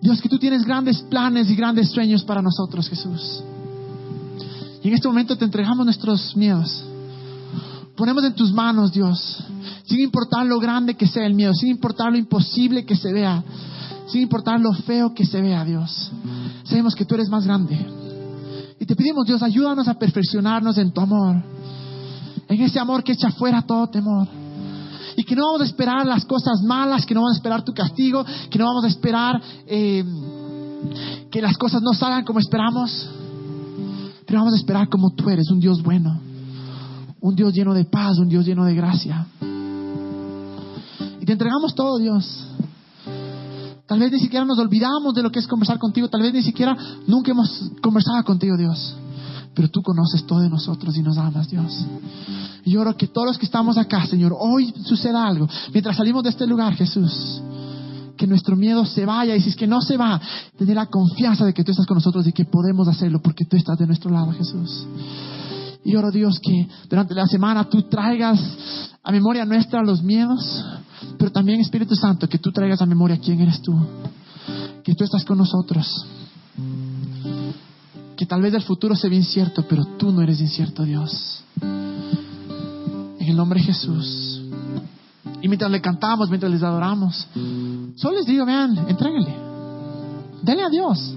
Dios, 0.00 0.20
que 0.22 0.28
tú 0.28 0.38
tienes 0.38 0.64
grandes 0.64 1.02
planes 1.02 1.50
y 1.50 1.54
grandes 1.54 1.90
sueños 1.90 2.24
para 2.24 2.40
nosotros, 2.40 2.88
Jesús. 2.88 3.42
Y 4.82 4.88
en 4.88 4.94
este 4.94 5.08
momento 5.08 5.36
te 5.36 5.44
entregamos 5.44 5.84
nuestros 5.84 6.36
miedos. 6.36 6.84
Ponemos 7.96 8.24
en 8.24 8.34
tus 8.34 8.52
manos, 8.52 8.92
Dios, 8.92 9.42
sin 9.86 10.00
importar 10.00 10.44
lo 10.44 10.58
grande 10.60 10.94
que 10.94 11.06
sea 11.06 11.26
el 11.26 11.34
miedo, 11.34 11.54
sin 11.54 11.70
importar 11.70 12.12
lo 12.12 12.18
imposible 12.18 12.84
que 12.84 12.94
se 12.94 13.10
vea, 13.10 13.42
sin 14.08 14.20
importar 14.20 14.60
lo 14.60 14.72
feo 14.74 15.14
que 15.14 15.24
se 15.24 15.40
vea, 15.40 15.64
Dios. 15.64 16.10
Sabemos 16.64 16.94
que 16.94 17.06
tú 17.06 17.14
eres 17.14 17.30
más 17.30 17.46
grande. 17.46 17.74
Y 18.78 18.84
te 18.84 18.94
pedimos, 18.94 19.24
Dios, 19.26 19.42
ayúdanos 19.42 19.88
a 19.88 19.94
perfeccionarnos 19.94 20.76
en 20.76 20.92
tu 20.92 21.00
amor, 21.00 21.42
en 22.48 22.60
ese 22.60 22.78
amor 22.78 23.02
que 23.02 23.12
echa 23.12 23.30
fuera 23.30 23.62
todo 23.62 23.86
temor. 23.86 24.28
Y 25.16 25.24
que 25.24 25.34
no 25.34 25.46
vamos 25.46 25.62
a 25.62 25.64
esperar 25.64 26.04
las 26.04 26.26
cosas 26.26 26.60
malas, 26.62 27.06
que 27.06 27.14
no 27.14 27.22
vamos 27.22 27.36
a 27.36 27.38
esperar 27.38 27.64
tu 27.64 27.72
castigo, 27.72 28.26
que 28.50 28.58
no 28.58 28.66
vamos 28.66 28.84
a 28.84 28.88
esperar 28.88 29.40
eh, 29.66 30.04
que 31.30 31.40
las 31.40 31.56
cosas 31.56 31.80
no 31.80 31.94
salgan 31.94 32.26
como 32.26 32.40
esperamos, 32.40 33.08
pero 34.26 34.40
vamos 34.40 34.52
a 34.52 34.58
esperar 34.58 34.86
como 34.90 35.14
tú 35.14 35.30
eres, 35.30 35.50
un 35.50 35.60
Dios 35.60 35.82
bueno 35.82 36.35
un 37.26 37.34
Dios 37.34 37.52
lleno 37.52 37.74
de 37.74 37.84
paz, 37.84 38.18
un 38.18 38.28
Dios 38.28 38.46
lleno 38.46 38.64
de 38.64 38.74
gracia. 38.74 39.26
Y 41.20 41.24
te 41.24 41.32
entregamos 41.32 41.74
todo, 41.74 41.98
Dios. 41.98 42.46
Tal 43.84 43.98
vez 43.98 44.12
ni 44.12 44.20
siquiera 44.20 44.44
nos 44.44 44.58
olvidamos 44.58 45.12
de 45.12 45.22
lo 45.24 45.32
que 45.32 45.40
es 45.40 45.46
conversar 45.48 45.78
contigo, 45.78 46.08
tal 46.08 46.22
vez 46.22 46.32
ni 46.32 46.42
siquiera 46.42 46.76
nunca 47.08 47.32
hemos 47.32 47.72
conversado 47.82 48.22
contigo, 48.22 48.56
Dios. 48.56 48.94
Pero 49.54 49.68
tú 49.68 49.82
conoces 49.82 50.24
todo 50.24 50.38
de 50.38 50.48
nosotros 50.48 50.96
y 50.96 51.02
nos 51.02 51.18
amas, 51.18 51.48
Dios. 51.48 51.84
Y 52.64 52.76
oro 52.76 52.96
que 52.96 53.08
todos 53.08 53.26
los 53.26 53.38
que 53.38 53.46
estamos 53.46 53.76
acá, 53.76 54.06
Señor, 54.06 54.36
hoy 54.38 54.72
suceda 54.84 55.26
algo. 55.26 55.48
Mientras 55.72 55.96
salimos 55.96 56.22
de 56.22 56.30
este 56.30 56.46
lugar, 56.46 56.74
Jesús, 56.74 57.40
que 58.16 58.28
nuestro 58.28 58.54
miedo 58.54 58.84
se 58.86 59.04
vaya. 59.04 59.34
Y 59.34 59.40
si 59.40 59.48
es 59.48 59.56
que 59.56 59.66
no 59.66 59.80
se 59.80 59.96
va, 59.96 60.20
tener 60.56 60.76
la 60.76 60.86
confianza 60.86 61.44
de 61.44 61.52
que 61.52 61.64
tú 61.64 61.72
estás 61.72 61.86
con 61.86 61.96
nosotros 61.96 62.24
y 62.26 62.32
que 62.32 62.44
podemos 62.44 62.86
hacerlo 62.86 63.20
porque 63.20 63.46
tú 63.46 63.56
estás 63.56 63.78
de 63.78 63.86
nuestro 63.86 64.12
lado, 64.12 64.30
Jesús. 64.32 64.86
Y 65.86 65.94
oro 65.94 66.10
Dios 66.10 66.40
que 66.40 66.68
durante 66.90 67.14
la 67.14 67.28
semana 67.28 67.62
tú 67.70 67.82
traigas 67.82 68.40
a 69.04 69.12
memoria 69.12 69.44
nuestra 69.44 69.84
los 69.84 70.02
miedos, 70.02 70.64
pero 71.16 71.30
también 71.30 71.60
Espíritu 71.60 71.94
Santo, 71.94 72.28
que 72.28 72.40
tú 72.40 72.50
traigas 72.50 72.82
a 72.82 72.86
memoria 72.86 73.20
quién 73.20 73.40
eres 73.40 73.62
tú, 73.62 73.72
que 74.82 74.96
tú 74.96 75.04
estás 75.04 75.24
con 75.24 75.38
nosotros, 75.38 76.04
que 78.16 78.26
tal 78.26 78.42
vez 78.42 78.52
el 78.54 78.62
futuro 78.62 78.96
se 78.96 79.08
ve 79.08 79.14
incierto, 79.14 79.64
pero 79.68 79.84
tú 79.96 80.10
no 80.10 80.22
eres 80.22 80.40
incierto, 80.40 80.82
Dios. 80.82 81.44
En 81.62 83.28
el 83.28 83.36
nombre 83.36 83.60
de 83.60 83.66
Jesús. 83.66 84.42
Y 85.40 85.46
mientras 85.46 85.70
le 85.70 85.80
cantamos, 85.80 86.28
mientras 86.30 86.50
les 86.50 86.64
adoramos, 86.64 87.28
solo 87.94 88.16
les 88.16 88.26
digo, 88.26 88.44
vean, 88.44 88.76
entréguenle. 88.88 89.36
Denle 90.42 90.64
a 90.64 90.68
Dios. 90.68 91.14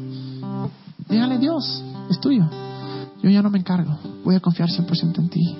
Díganle 1.09 1.39
Dios, 1.39 1.83
es 2.11 2.19
tuyo. 2.19 2.68
Yo 3.21 3.29
ya 3.29 3.41
no 3.41 3.49
me 3.49 3.59
encargo. 3.59 3.97
Voy 4.23 4.35
a 4.35 4.39
confiar 4.39 4.69
100% 4.69 5.19
en 5.19 5.29
ti. 5.29 5.57